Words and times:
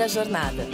primeira 0.00 0.08
jornada. 0.08 0.66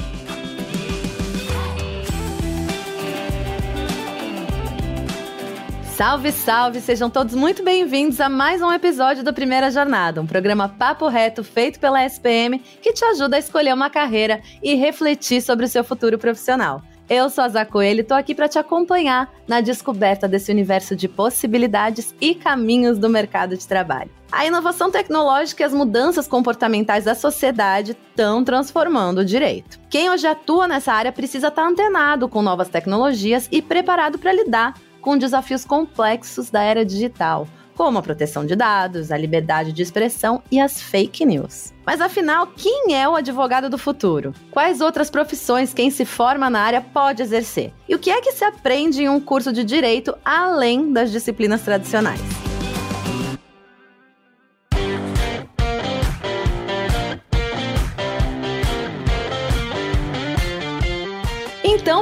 Salve, 5.97 6.31
salve! 6.31 6.81
Sejam 6.81 7.09
todos 7.09 7.35
muito 7.35 7.65
bem-vindos 7.65 8.21
a 8.21 8.29
mais 8.29 8.63
um 8.63 8.71
episódio 8.71 9.25
do 9.25 9.33
Primeira 9.33 9.71
Jornada, 9.71 10.21
um 10.21 10.27
programa 10.27 10.69
papo 10.69 11.09
reto 11.09 11.43
feito 11.43 11.81
pela 11.81 12.05
SPM 12.05 12.59
que 12.59 12.93
te 12.93 13.05
ajuda 13.05 13.37
a 13.37 13.39
escolher 13.39 13.73
uma 13.75 13.91
carreira 13.91 14.41
e 14.63 14.75
refletir 14.75 15.41
sobre 15.41 15.65
o 15.65 15.69
seu 15.69 15.83
futuro 15.83 16.19
profissional. 16.19 16.83
Eu 17.09 17.31
sou 17.31 17.45
a 17.45 17.49
Zá 17.49 17.65
Coelho 17.65 18.01
e 18.01 18.05
tô 18.05 18.15
aqui 18.15 18.35
para 18.35 18.49
te 18.49 18.59
acompanhar 18.59 19.33
na 19.47 19.61
descoberta 19.61 20.27
desse 20.27 20.51
universo 20.51 20.97
de 20.97 21.07
possibilidades 21.07 22.13
e 22.21 22.35
caminhos 22.35 22.99
do 22.99 23.09
mercado 23.09 23.57
de 23.57 23.65
trabalho. 23.65 24.11
A 24.33 24.45
inovação 24.45 24.91
tecnológica 24.91 25.63
e 25.63 25.67
as 25.67 25.73
mudanças 25.73 26.27
comportamentais 26.27 27.05
da 27.05 27.15
sociedade 27.15 27.93
estão 27.93 28.43
transformando 28.43 29.19
o 29.19 29.25
direito. 29.25 29.79
Quem 29.89 30.11
hoje 30.11 30.27
atua 30.27 30.67
nessa 30.67 30.93
área 30.93 31.13
precisa 31.13 31.47
estar 31.47 31.63
tá 31.63 31.69
antenado 31.69 32.29
com 32.29 32.43
novas 32.43 32.69
tecnologias 32.69 33.49
e 33.53 33.63
preparado 33.63 34.19
para 34.19 34.33
lidar 34.33 34.75
com 35.01 35.17
desafios 35.17 35.65
complexos 35.65 36.51
da 36.51 36.61
era 36.61 36.85
digital, 36.85 37.47
como 37.77 37.99
a 37.99 38.03
proteção 38.03 38.47
de 38.47 38.57
dados, 38.57 39.13
a 39.13 39.17
liberdade 39.17 39.73
de 39.73 39.83
expressão 39.83 40.43
e 40.51 40.59
as 40.59 40.81
fake 40.81 41.25
news. 41.25 41.73
Mas 41.85 42.01
afinal, 42.01 42.49
quem 42.49 42.95
é 42.95 43.09
o 43.09 43.15
advogado 43.15 43.71
do 43.71 43.79
futuro? 43.79 44.33
Quais 44.51 44.81
outras 44.81 45.11
profissões 45.11 45.73
quem 45.73 45.91
se 45.91 46.05
forma 46.05 46.51
na 46.51 46.61
área 46.61 46.81
pode 46.81 47.23
exercer? 47.23 47.73
E 47.89 47.95
o 47.95 47.99
que 47.99 48.11
é 48.11 48.21
que 48.21 48.33
se 48.33 48.45
aprende 48.45 49.03
em 49.03 49.09
um 49.09 49.21
curso 49.21 49.53
de 49.53 49.63
direito 49.63 50.17
além 50.25 50.93
das 50.93 51.13
disciplinas 51.13 51.63
tradicionais? 51.63 52.46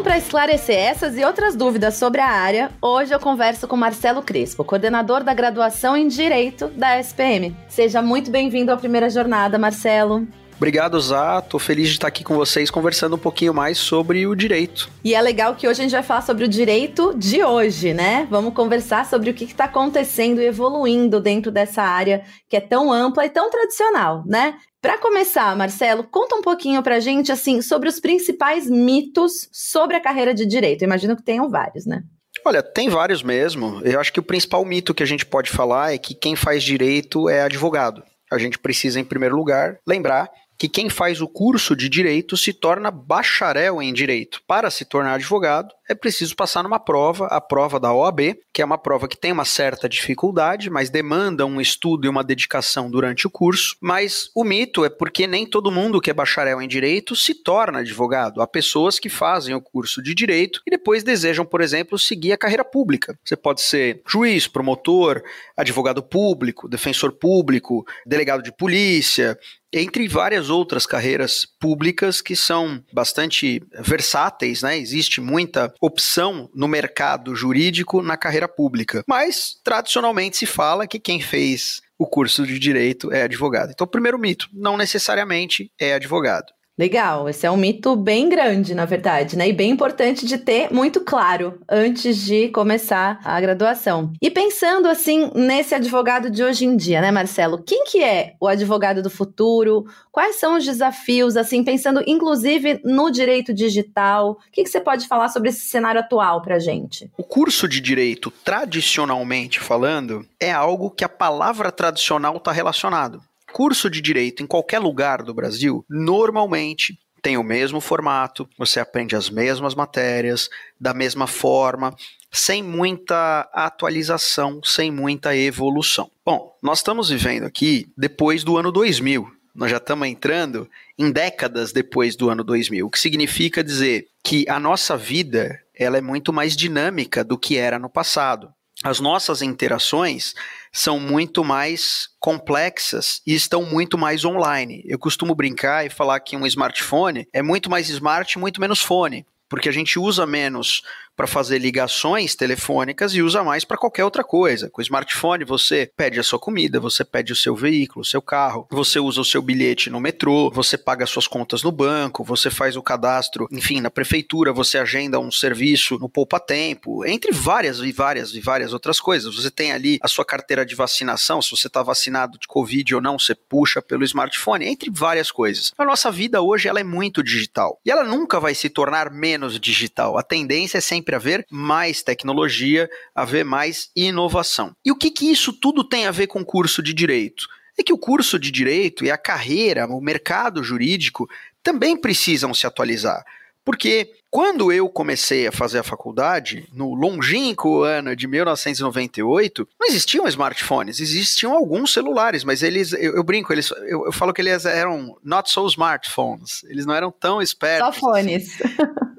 Para 0.05 0.19
esclarecer 0.19 0.77
essas 0.77 1.17
e 1.17 1.25
outras 1.25 1.57
dúvidas 1.57 1.95
sobre 1.95 2.21
a 2.21 2.29
área, 2.29 2.71
hoje 2.81 3.15
eu 3.15 3.19
converso 3.19 3.67
com 3.67 3.75
Marcelo 3.75 4.21
Crespo, 4.21 4.63
coordenador 4.63 5.25
da 5.25 5.33
graduação 5.33 5.97
em 5.97 6.09
Direito 6.09 6.69
da 6.69 7.01
SPM. 7.01 7.57
Seja 7.71 8.03
muito 8.03 8.31
bem-vindo 8.31 8.71
à 8.71 8.77
primeira 8.77 9.09
jornada, 9.09 9.59
Marcelo. 9.59 10.29
Obrigado, 10.57 11.01
Zá. 11.01 11.41
Tô 11.41 11.59
feliz 11.59 11.89
de 11.89 11.95
estar 11.95 12.09
aqui 12.09 12.23
com 12.23 12.35
vocês 12.35 12.71
conversando 12.71 13.17
um 13.17 13.19
pouquinho 13.19 13.55
mais 13.55 13.79
sobre 13.79 14.27
o 14.27 14.35
direito. 14.35 14.91
E 15.03 15.15
é 15.15 15.23
legal 15.23 15.55
que 15.55 15.67
hoje 15.67 15.81
a 15.81 15.85
gente 15.85 15.93
vai 15.93 16.03
falar 16.03 16.21
sobre 16.21 16.45
o 16.45 16.49
direito 16.49 17.15
de 17.17 17.43
hoje, 17.43 17.95
né? 17.95 18.29
Vamos 18.31 18.53
conversar 18.53 19.07
sobre 19.07 19.31
o 19.31 19.35
que 19.35 19.45
está 19.45 19.65
acontecendo 19.65 20.41
e 20.41 20.47
evoluindo 20.47 21.19
dentro 21.19 21.51
dessa 21.51 21.83
área 21.83 22.23
que 22.49 22.57
é 22.57 22.61
tão 22.61 22.93
ampla 22.93 23.25
e 23.25 23.31
tão 23.31 23.51
tradicional, 23.51 24.23
né? 24.27 24.55
Para 24.85 24.99
começar, 24.99 25.57
Marcelo, 25.57 26.05
conta 26.05 26.37
um 26.37 26.43
pouquinho 26.43 26.83
pra 26.83 27.01
gente 27.01 27.33
assim 27.33 27.63
sobre 27.63 27.89
os 27.89 27.99
principais 27.99 28.69
mitos 28.69 29.49
sobre 29.51 29.97
a 29.97 30.01
carreira 30.01 30.35
de 30.35 30.45
direito. 30.45 30.83
Eu 30.83 30.87
imagino 30.87 31.17
que 31.17 31.23
tenham 31.23 31.49
vários, 31.49 31.87
né? 31.87 32.03
Olha, 32.45 32.63
tem 32.63 32.91
vários 32.91 33.23
mesmo. 33.23 33.81
Eu 33.83 33.99
acho 33.99 34.13
que 34.13 34.21
o 34.21 34.23
principal 34.23 34.63
mito 34.63 34.93
que 34.93 35.03
a 35.03 35.07
gente 35.07 35.25
pode 35.25 35.51
falar 35.51 35.95
é 35.95 35.97
que 35.97 36.15
quem 36.15 36.37
faz 36.37 36.63
direito 36.63 37.31
é 37.31 37.41
advogado. 37.41 38.03
A 38.31 38.37
gente 38.37 38.59
precisa, 38.59 39.01
em 39.01 39.05
primeiro 39.05 39.35
lugar, 39.35 39.79
lembrar 39.87 40.29
que 40.65 40.69
quem 40.69 40.89
faz 40.89 41.21
o 41.21 41.29
curso 41.29 41.77
de 41.77 41.91
direito 41.91 42.39
se 42.39 42.51
torna 42.51 42.91
bacharel 42.91 43.83
em 43.83 43.93
direito. 43.93 44.41
Para 44.47 44.71
se 44.71 44.87
tornar 44.87 45.15
advogado, 45.15 45.75
é 45.87 45.95
preciso 45.95 46.35
passar 46.35 46.63
numa 46.63 46.79
prova, 46.79 47.27
a 47.27 47.39
prova 47.39 47.79
da 47.79 47.93
OAB, 47.93 48.39
que 48.51 48.63
é 48.63 48.65
uma 48.65 48.79
prova 48.79 49.07
que 49.07 49.19
tem 49.19 49.31
uma 49.31 49.45
certa 49.45 49.87
dificuldade, 49.87 50.71
mas 50.71 50.89
demanda 50.89 51.45
um 51.45 51.61
estudo 51.61 52.07
e 52.07 52.09
uma 52.09 52.25
dedicação 52.25 52.91
durante 52.91 53.27
o 53.27 53.31
curso. 53.31 53.77
Mas 53.79 54.31
o 54.35 54.43
mito 54.43 54.87
é 54.87 54.89
porque 54.89 55.27
nem 55.27 55.45
todo 55.45 55.71
mundo 55.71 56.01
que 56.01 56.09
é 56.09 56.15
bacharel 56.15 56.63
em 56.63 56.69
direito 56.69 57.15
se 57.15 57.35
torna 57.35 57.81
advogado. 57.81 58.41
Há 58.41 58.47
pessoas 58.47 58.99
que 58.99 59.11
fazem 59.11 59.55
o 59.55 59.61
curso 59.61 60.03
de 60.03 60.15
direito 60.15 60.63
e 60.67 60.71
depois 60.71 61.03
desejam, 61.03 61.45
por 61.45 61.61
exemplo, 61.61 61.99
seguir 61.99 62.33
a 62.33 62.39
carreira 62.39 62.65
pública. 62.65 63.19
Você 63.23 63.37
pode 63.37 63.61
ser 63.61 64.01
juiz, 64.09 64.49
promotor, 64.49 65.23
advogado 65.55 66.03
público, 66.03 66.69
defensor 66.69 67.13
público, 67.13 67.85
delegado 68.07 68.43
de 68.43 68.53
polícia, 68.53 69.39
entre 69.75 70.07
várias 70.07 70.51
outras 70.51 70.87
carreiras 70.87 71.45
públicas 71.59 72.21
que 72.21 72.37
são 72.37 72.83
bastante 72.93 73.61
versáteis, 73.81 74.63
né? 74.63 74.79
Existe 74.79 75.21
muita 75.21 75.75
opção 75.81 76.49
no 76.55 76.69
mercado 76.69 77.35
jurídico 77.35 78.01
na 78.01 78.17
carreira 78.17 78.47
pública. 78.47 79.03
Mas, 79.09 79.57
tradicionalmente, 79.65 80.37
se 80.37 80.47
fala 80.47 80.87
que 80.87 81.01
quem 81.01 81.21
fez 81.21 81.83
o 81.99 82.07
curso 82.07 82.47
de 82.47 82.59
direito 82.59 83.13
é 83.13 83.23
advogado. 83.23 83.71
Então, 83.73 83.87
primeiro 83.87 84.19
mito, 84.19 84.49
não 84.53 84.77
necessariamente 84.77 85.71
é 85.79 85.95
advogado. 85.95 86.53
Legal, 86.77 87.29
esse 87.29 87.47
é 87.47 87.51
um 87.51 87.57
mito 87.57 87.95
bem 87.95 88.29
grande, 88.29 88.75
na 88.75 88.85
verdade, 88.85 89.39
né? 89.39 89.49
E 89.49 89.53
bem 89.53 89.71
importante 89.71 90.27
de 90.27 90.37
ter 90.37 90.73
muito 90.73 91.03
claro 91.03 91.61
antes 91.71 92.17
de 92.17 92.49
começar 92.49 93.21
a 93.25 93.41
graduação. 93.41 94.13
E 94.21 94.29
pensando 94.29 94.89
assim 94.89 95.31
nesse 95.37 95.73
advogado 95.73 96.29
de 96.29 96.43
hoje 96.43 96.65
em 96.65 96.77
dia, 96.77 97.01
né, 97.01 97.13
Marcelo? 97.13 97.63
Quem 97.63 97.85
que 97.85 98.03
é 98.03 98.35
o 98.41 98.49
advogado 98.49 99.05
do 99.05 99.09
futuro? 99.09 99.85
Quais 100.11 100.41
são 100.41 100.57
os 100.57 100.65
desafios, 100.65 101.37
assim, 101.37 101.63
pensando 101.63 102.03
inclusive 102.09 102.81
no 102.85 103.09
direito 103.09 103.55
digital? 103.55 104.33
O 104.33 104.37
que, 104.51 104.65
que 104.65 104.69
você 104.69 104.81
pode 104.81 105.07
falar 105.07 105.29
sobre 105.29 105.51
esse 105.51 105.61
cenário 105.61 106.01
atual 106.01 106.43
pra 106.43 106.59
gente? 106.59 107.09
O 107.17 107.23
curso 107.23 107.69
de 107.69 107.81
direito, 107.81 108.33
tradicionalmente 108.45 109.61
falando, 109.61 110.27
é 110.41 110.51
algo 110.51 110.91
que 110.91 111.05
a 111.05 111.09
palavra 111.09 111.71
tradicional 111.71 112.37
está 112.37 112.51
relacionado 112.51 113.23
curso 113.55 113.89
de 113.89 114.01
direito 114.01 114.43
em 114.43 114.49
qualquer 114.49 114.81
lugar 114.81 115.23
do 115.23 115.33
Brasil, 115.33 115.87
normalmente 115.89 116.99
tem 117.23 117.39
o 117.39 117.45
mesmo 117.45 117.81
formato, 117.81 118.49
você 118.59 118.81
aprende 118.81 119.15
as 119.15 119.31
mesmas 119.31 119.77
matérias, 119.77 120.51
da 120.79 120.93
mesma 120.93 121.29
forma, 121.29 121.95
sem 122.33 122.65
muita 122.65 123.49
atualização, 123.53 124.61
sem 124.65 124.91
muita 124.91 125.37
evolução. 125.37 126.11
Bom, 126.27 126.53
nós 126.61 126.81
estamos 126.81 127.09
vivendo 127.11 127.45
aqui 127.45 127.87
depois 127.97 128.43
do 128.43 128.59
ano 128.59 128.73
2000. 128.73 129.25
Nós 129.55 129.71
já 129.71 129.77
estamos 129.77 130.09
entrando 130.09 130.69
em 130.99 131.13
décadas 131.13 131.73
depois 131.73 132.17
do 132.17 132.29
ano 132.29 132.43
2000, 132.43 132.85
o 132.85 132.91
que 132.91 132.99
significa 132.99 133.63
dizer 133.63 134.09
que 134.23 134.45
a 134.49 134.59
nossa 134.59 134.97
vida 134.97 135.61
ela 135.73 135.97
é 135.97 136.01
muito 136.01 136.33
mais 136.33 136.57
dinâmica 136.57 137.23
do 137.23 137.39
que 137.39 137.57
era 137.57 137.79
no 137.79 137.89
passado 137.89 138.53
as 138.83 139.01
nossas 139.01 139.41
interações 139.41 140.35
são 140.75 140.99
muito 140.99 141.45
mais 141.45 142.09
complexas 142.19 143.23
e 143.25 143.33
estão 143.33 143.65
muito 143.65 143.97
mais 143.97 144.25
online. 144.25 144.83
Eu 144.87 144.99
costumo 144.99 145.33
brincar 145.33 145.87
e 145.87 145.91
falar 145.91 146.19
que 146.19 146.37
um 146.37 146.45
smartphone 146.45 147.29
é 147.33 147.41
muito 147.43 147.71
mais 147.71 147.89
smart 147.89 148.37
e 148.37 148.41
muito 148.41 148.61
menos 148.61 148.83
fone, 148.83 149.25
porque 149.49 149.69
a 149.69 149.73
gente 149.73 150.01
usa 150.01 150.27
menos 150.27 150.83
para 151.17 151.27
fazer 151.27 151.59
ligações 151.59 152.35
telefônicas 152.35 153.15
e 153.15 153.23
usa 153.23 153.43
mais 153.43 153.65
para 153.65 153.77
qualquer 153.77 154.05
outra 154.05 154.25
coisa. 154.25 154.69
Com 154.71 154.81
o 154.81 154.83
smartphone 154.83 155.45
você 155.45 155.91
pede 155.97 156.19
a 156.19 156.23
sua 156.23 156.39
comida, 156.39 156.81
você 156.81 157.05
pede 157.05 157.33
o 157.33 157.37
seu 157.37 157.55
veículo, 157.55 158.03
o 158.03 158.07
seu 158.07 158.21
carro, 158.21 158.67
você 158.71 158.99
usa 158.99 159.21
o 159.21 159.25
seu 159.25 159.41
bilhete 159.41 159.91
no 159.91 160.01
metrô, 160.01 160.51
você 160.51 160.77
paga 160.77 161.07
suas 161.07 161.27
contas 161.27 161.63
no 161.63 161.71
banco, 161.71 162.25
você 162.25 162.51
faz 162.51 162.77
o 162.77 162.83
cadastro, 162.83 163.49
enfim, 163.51 163.81
na 163.81 163.91
prefeitura, 163.91 164.53
você 164.53 164.79
agenda 164.79 165.19
um 165.19 165.31
serviço 165.31 165.99
no 165.99 166.09
Poupa 166.09 166.41
Tempo, 166.41 167.05
entre 167.05 167.33
várias 167.33 167.79
e 167.79 167.93
várias 167.93 168.35
e 168.35 168.41
várias 168.41 168.73
outras 168.73 169.01
coisas. 169.01 169.35
Você 169.35 169.51
tem 169.51 169.73
ali 169.73 169.99
a 170.03 170.09
sua 170.09 170.25
carteira 170.25 170.65
de 170.65 170.75
vacinação, 170.75 171.41
se 171.41 171.51
você 171.51 171.67
está 171.67 171.83
vacinado 171.83 172.39
de 172.39 172.47
Covid 172.47 172.95
ou 172.95 173.01
não, 173.01 173.19
você 173.19 173.35
puxa 173.35 173.81
pelo 173.81 174.05
smartphone, 174.05 174.67
entre 174.67 174.91
várias 174.91 175.31
coisas. 175.31 175.73
A 175.77 175.85
nossa 175.85 176.11
vida 176.11 176.41
hoje 176.41 176.69
ela 176.69 176.81
é 176.81 176.85
muito 176.85 177.23
digital 177.23 177.81
e 177.85 177.91
ela 177.91 178.05
nunca 178.05 178.41
vai 178.41 178.55
se 178.55 178.69
tornar 178.69 179.11
menos 179.11 179.59
digital. 179.61 180.19
A 180.19 180.23
tendência 180.23 180.79
é 180.79 180.81
sempre 180.81 181.04
sempre 181.05 181.15
haver 181.15 181.47
mais 181.51 182.03
tecnologia, 182.03 182.89
haver 183.15 183.45
mais 183.45 183.91
inovação. 183.95 184.75
E 184.83 184.91
o 184.91 184.97
que, 184.97 185.11
que 185.11 185.31
isso 185.31 185.53
tudo 185.53 185.85
tem 185.85 186.07
a 186.07 186.11
ver 186.11 186.27
com 186.27 186.41
o 186.41 186.45
curso 186.45 186.83
de 186.83 186.95
direito? 186.95 187.47
É 187.79 187.83
que 187.83 187.93
o 187.93 187.99
curso 187.99 188.39
de 188.39 188.51
direito 188.51 189.05
e 189.05 189.11
a 189.11 189.19
carreira, 189.19 189.87
o 189.87 190.01
mercado 190.01 190.63
jurídico 190.63 191.29
também 191.63 191.97
precisam 191.97 192.55
se 192.55 192.67
atualizar. 192.67 193.23
Porque 193.65 194.13
quando 194.31 194.71
eu 194.73 194.89
comecei 194.89 195.47
a 195.47 195.53
fazer 195.53 195.79
a 195.79 195.83
faculdade, 195.83 196.69
no 196.73 196.95
longínquo 196.95 197.83
ano 197.83 198.15
de 198.15 198.27
1998, 198.27 199.69
não 199.81 199.87
existiam 199.87 200.27
smartphones, 200.29 201.01
existiam 201.01 201.55
alguns 201.55 201.93
celulares, 201.93 202.45
mas 202.45 202.63
eles, 202.63 202.93
eu, 202.93 203.17
eu 203.17 203.25
brinco, 203.25 203.53
eles, 203.53 203.71
eu, 203.89 204.07
eu, 204.07 204.13
falo 204.13 204.33
que 204.33 204.43
eles 204.43 204.65
eram 204.67 205.17
not 205.23 205.51
so 205.51 205.67
smartphones, 205.67 206.63
eles 206.65 206.85
não 206.85 206.95
eram 206.95 207.11
tão 207.11 207.41
espertos. 207.41 207.95
Só 207.95 208.01
fones. 208.01 208.61
Assim. 208.61 208.75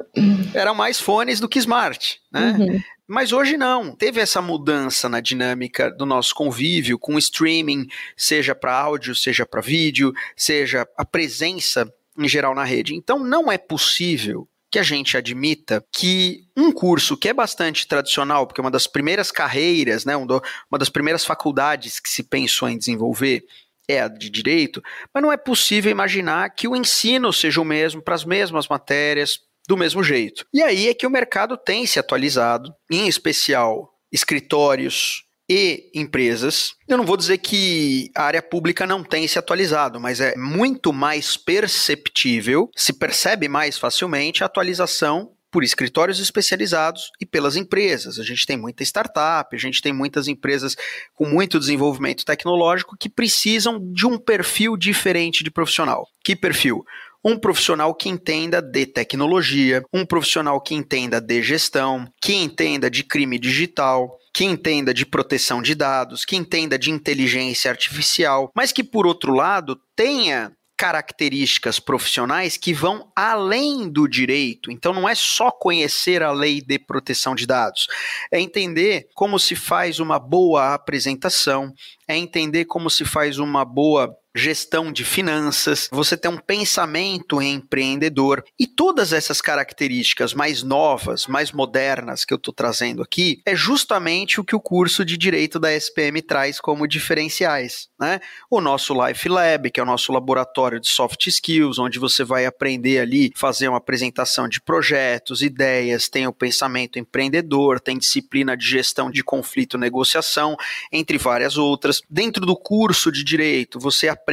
eram 0.53 0.75
mais 0.75 0.99
fones 0.99 1.39
do 1.39 1.49
que 1.49 1.59
smart, 1.59 2.19
né? 2.31 2.55
Uhum. 2.57 2.81
Mas 3.07 3.31
hoje 3.31 3.55
não. 3.55 3.95
Teve 3.95 4.19
essa 4.19 4.41
mudança 4.41 5.07
na 5.07 5.19
dinâmica 5.19 5.91
do 5.91 6.05
nosso 6.05 6.33
convívio 6.33 6.97
com 6.97 7.17
streaming, 7.17 7.87
seja 8.17 8.55
para 8.55 8.75
áudio, 8.75 9.13
seja 9.13 9.45
para 9.45 9.61
vídeo, 9.61 10.11
seja 10.35 10.87
a 10.97 11.05
presença 11.05 11.87
em 12.17 12.27
geral 12.27 12.55
na 12.55 12.63
rede. 12.63 12.95
Então 12.95 13.19
não 13.19 13.51
é 13.51 13.57
possível 13.57 14.47
que 14.71 14.79
a 14.79 14.83
gente 14.83 15.15
admita 15.15 15.85
que 15.91 16.45
um 16.57 16.71
curso 16.71 17.15
que 17.15 17.29
é 17.29 17.33
bastante 17.33 17.87
tradicional, 17.87 18.47
porque 18.47 18.59
é 18.59 18.63
uma 18.63 18.71
das 18.71 18.87
primeiras 18.87 19.31
carreiras, 19.31 20.03
né, 20.03 20.17
uma 20.17 20.41
das 20.77 20.89
primeiras 20.89 21.23
faculdades 21.23 21.99
que 21.99 22.09
se 22.09 22.23
pensou 22.23 22.67
em 22.67 22.77
desenvolver, 22.77 23.45
é 23.87 24.01
a 24.01 24.07
de 24.07 24.29
direito, 24.29 24.83
mas 25.13 25.23
não 25.23 25.31
é 25.31 25.37
possível 25.37 25.91
imaginar 25.91 26.49
que 26.49 26.67
o 26.67 26.75
ensino 26.75 27.31
seja 27.31 27.61
o 27.61 27.65
mesmo 27.65 28.01
para 28.01 28.15
as 28.15 28.25
mesmas 28.25 28.67
matérias, 28.67 29.39
do 29.67 29.77
mesmo 29.77 30.03
jeito. 30.03 30.45
E 30.53 30.61
aí 30.61 30.87
é 30.87 30.93
que 30.93 31.07
o 31.07 31.11
mercado 31.11 31.57
tem 31.57 31.85
se 31.85 31.99
atualizado, 31.99 32.73
em 32.91 33.07
especial 33.07 33.89
escritórios 34.11 35.23
e 35.49 35.91
empresas. 35.93 36.73
Eu 36.87 36.97
não 36.97 37.05
vou 37.05 37.17
dizer 37.17 37.37
que 37.37 38.09
a 38.15 38.23
área 38.23 38.41
pública 38.41 38.85
não 38.87 39.03
tem 39.03 39.27
se 39.27 39.37
atualizado, 39.37 39.99
mas 39.99 40.19
é 40.19 40.35
muito 40.35 40.91
mais 40.91 41.37
perceptível, 41.37 42.69
se 42.75 42.93
percebe 42.93 43.47
mais 43.47 43.77
facilmente 43.77 44.43
a 44.43 44.47
atualização 44.47 45.31
por 45.51 45.63
escritórios 45.63 46.19
especializados 46.19 47.11
e 47.21 47.25
pelas 47.25 47.55
empresas. 47.55 48.19
A 48.19 48.23
gente 48.23 48.45
tem 48.45 48.57
muita 48.57 48.83
startup, 48.83 49.55
a 49.55 49.59
gente 49.59 49.81
tem 49.81 49.93
muitas 49.93 50.27
empresas 50.27 50.75
com 51.13 51.25
muito 51.25 51.59
desenvolvimento 51.59 52.25
tecnológico 52.25 52.97
que 52.99 53.07
precisam 53.07 53.79
de 53.93 54.05
um 54.05 54.17
perfil 54.17 54.75
diferente 54.75 55.45
de 55.45 55.51
profissional. 55.51 56.05
Que 56.23 56.35
perfil? 56.35 56.83
Um 57.25 57.39
profissional 57.39 57.95
que 57.95 58.07
entenda 58.07 58.61
de 58.61 58.85
tecnologia, 58.85 59.83
um 59.91 60.05
profissional 60.05 60.61
que 60.61 60.75
entenda 60.75 61.19
de 61.19 61.41
gestão, 61.41 62.07
que 62.21 62.35
entenda 62.35 62.87
de 62.87 63.03
crime 63.03 63.39
digital, 63.39 64.19
que 64.31 64.45
entenda 64.45 64.93
de 64.93 65.07
proteção 65.07 65.59
de 65.59 65.73
dados, 65.73 66.23
que 66.23 66.35
entenda 66.35 66.77
de 66.77 66.91
inteligência 66.91 67.71
artificial, 67.71 68.51
mas 68.55 68.71
que, 68.71 68.83
por 68.83 69.07
outro 69.07 69.33
lado, 69.33 69.75
tenha 69.95 70.51
características 70.77 71.79
profissionais 71.79 72.57
que 72.57 72.73
vão 72.73 73.09
além 73.15 73.89
do 73.89 74.07
direito. 74.07 74.69
Então 74.69 74.93
não 74.93 75.07
é 75.07 75.15
só 75.15 75.49
conhecer 75.49 76.21
a 76.21 76.31
lei 76.31 76.61
de 76.61 76.77
proteção 76.77 77.33
de 77.33 77.47
dados, 77.47 77.87
é 78.31 78.39
entender 78.39 79.07
como 79.15 79.39
se 79.39 79.55
faz 79.55 79.99
uma 79.99 80.19
boa 80.19 80.73
apresentação, 80.73 81.73
é 82.07 82.17
entender 82.17 82.65
como 82.65 82.89
se 82.89 83.05
faz 83.05 83.39
uma 83.39 83.63
boa 83.63 84.13
gestão 84.35 84.91
de 84.91 85.05
finanças, 85.05 85.87
você 85.89 86.17
tem 86.17 86.29
um 86.29 86.37
pensamento 86.37 87.41
empreendedor 87.41 88.43
e 88.59 88.67
todas 88.67 89.13
essas 89.13 89.39
características 89.39 90.33
mais 90.33 90.61
novas, 90.61 91.25
mais 91.25 91.53
modernas 91.53 92.25
que 92.25 92.33
eu 92.33 92.37
estou 92.37 92.53
trazendo 92.53 93.01
aqui, 93.01 93.41
é 93.45 93.55
justamente 93.55 94.41
o 94.41 94.43
que 94.43 94.55
o 94.55 94.59
curso 94.59 95.05
de 95.05 95.17
direito 95.17 95.57
da 95.57 95.73
SPM 95.73 96.21
traz 96.21 96.59
como 96.59 96.85
diferenciais. 96.85 97.87
Né? 97.97 98.19
O 98.49 98.59
nosso 98.59 98.93
Life 99.05 99.29
Lab, 99.29 99.71
que 99.71 99.79
é 99.79 99.83
o 99.83 99.85
nosso 99.85 100.11
laboratório 100.11 100.81
de 100.81 100.89
soft 100.89 101.27
skills, 101.27 101.79
onde 101.79 101.97
você 101.97 102.25
vai 102.25 102.45
aprender 102.45 102.99
ali 102.99 103.31
fazer 103.35 103.69
uma 103.69 103.77
apresentação 103.77 104.49
de 104.49 104.59
projetos, 104.59 105.41
ideias, 105.41 106.09
tem 106.09 106.27
o 106.27 106.33
pensamento 106.33 106.99
empreendedor, 106.99 107.79
tem 107.79 107.97
disciplina 107.97 108.57
de 108.57 108.67
gestão 108.67 109.09
de 109.09 109.23
conflito, 109.23 109.77
negociação, 109.77 110.57
entre 110.91 111.17
várias 111.17 111.57
outras. 111.57 112.01
Dentro 112.09 112.45
do 112.45 112.57
curso 112.57 113.09
de 113.11 113.23
direito, 113.23 113.79
você 113.79 114.09
aprende 114.09 114.24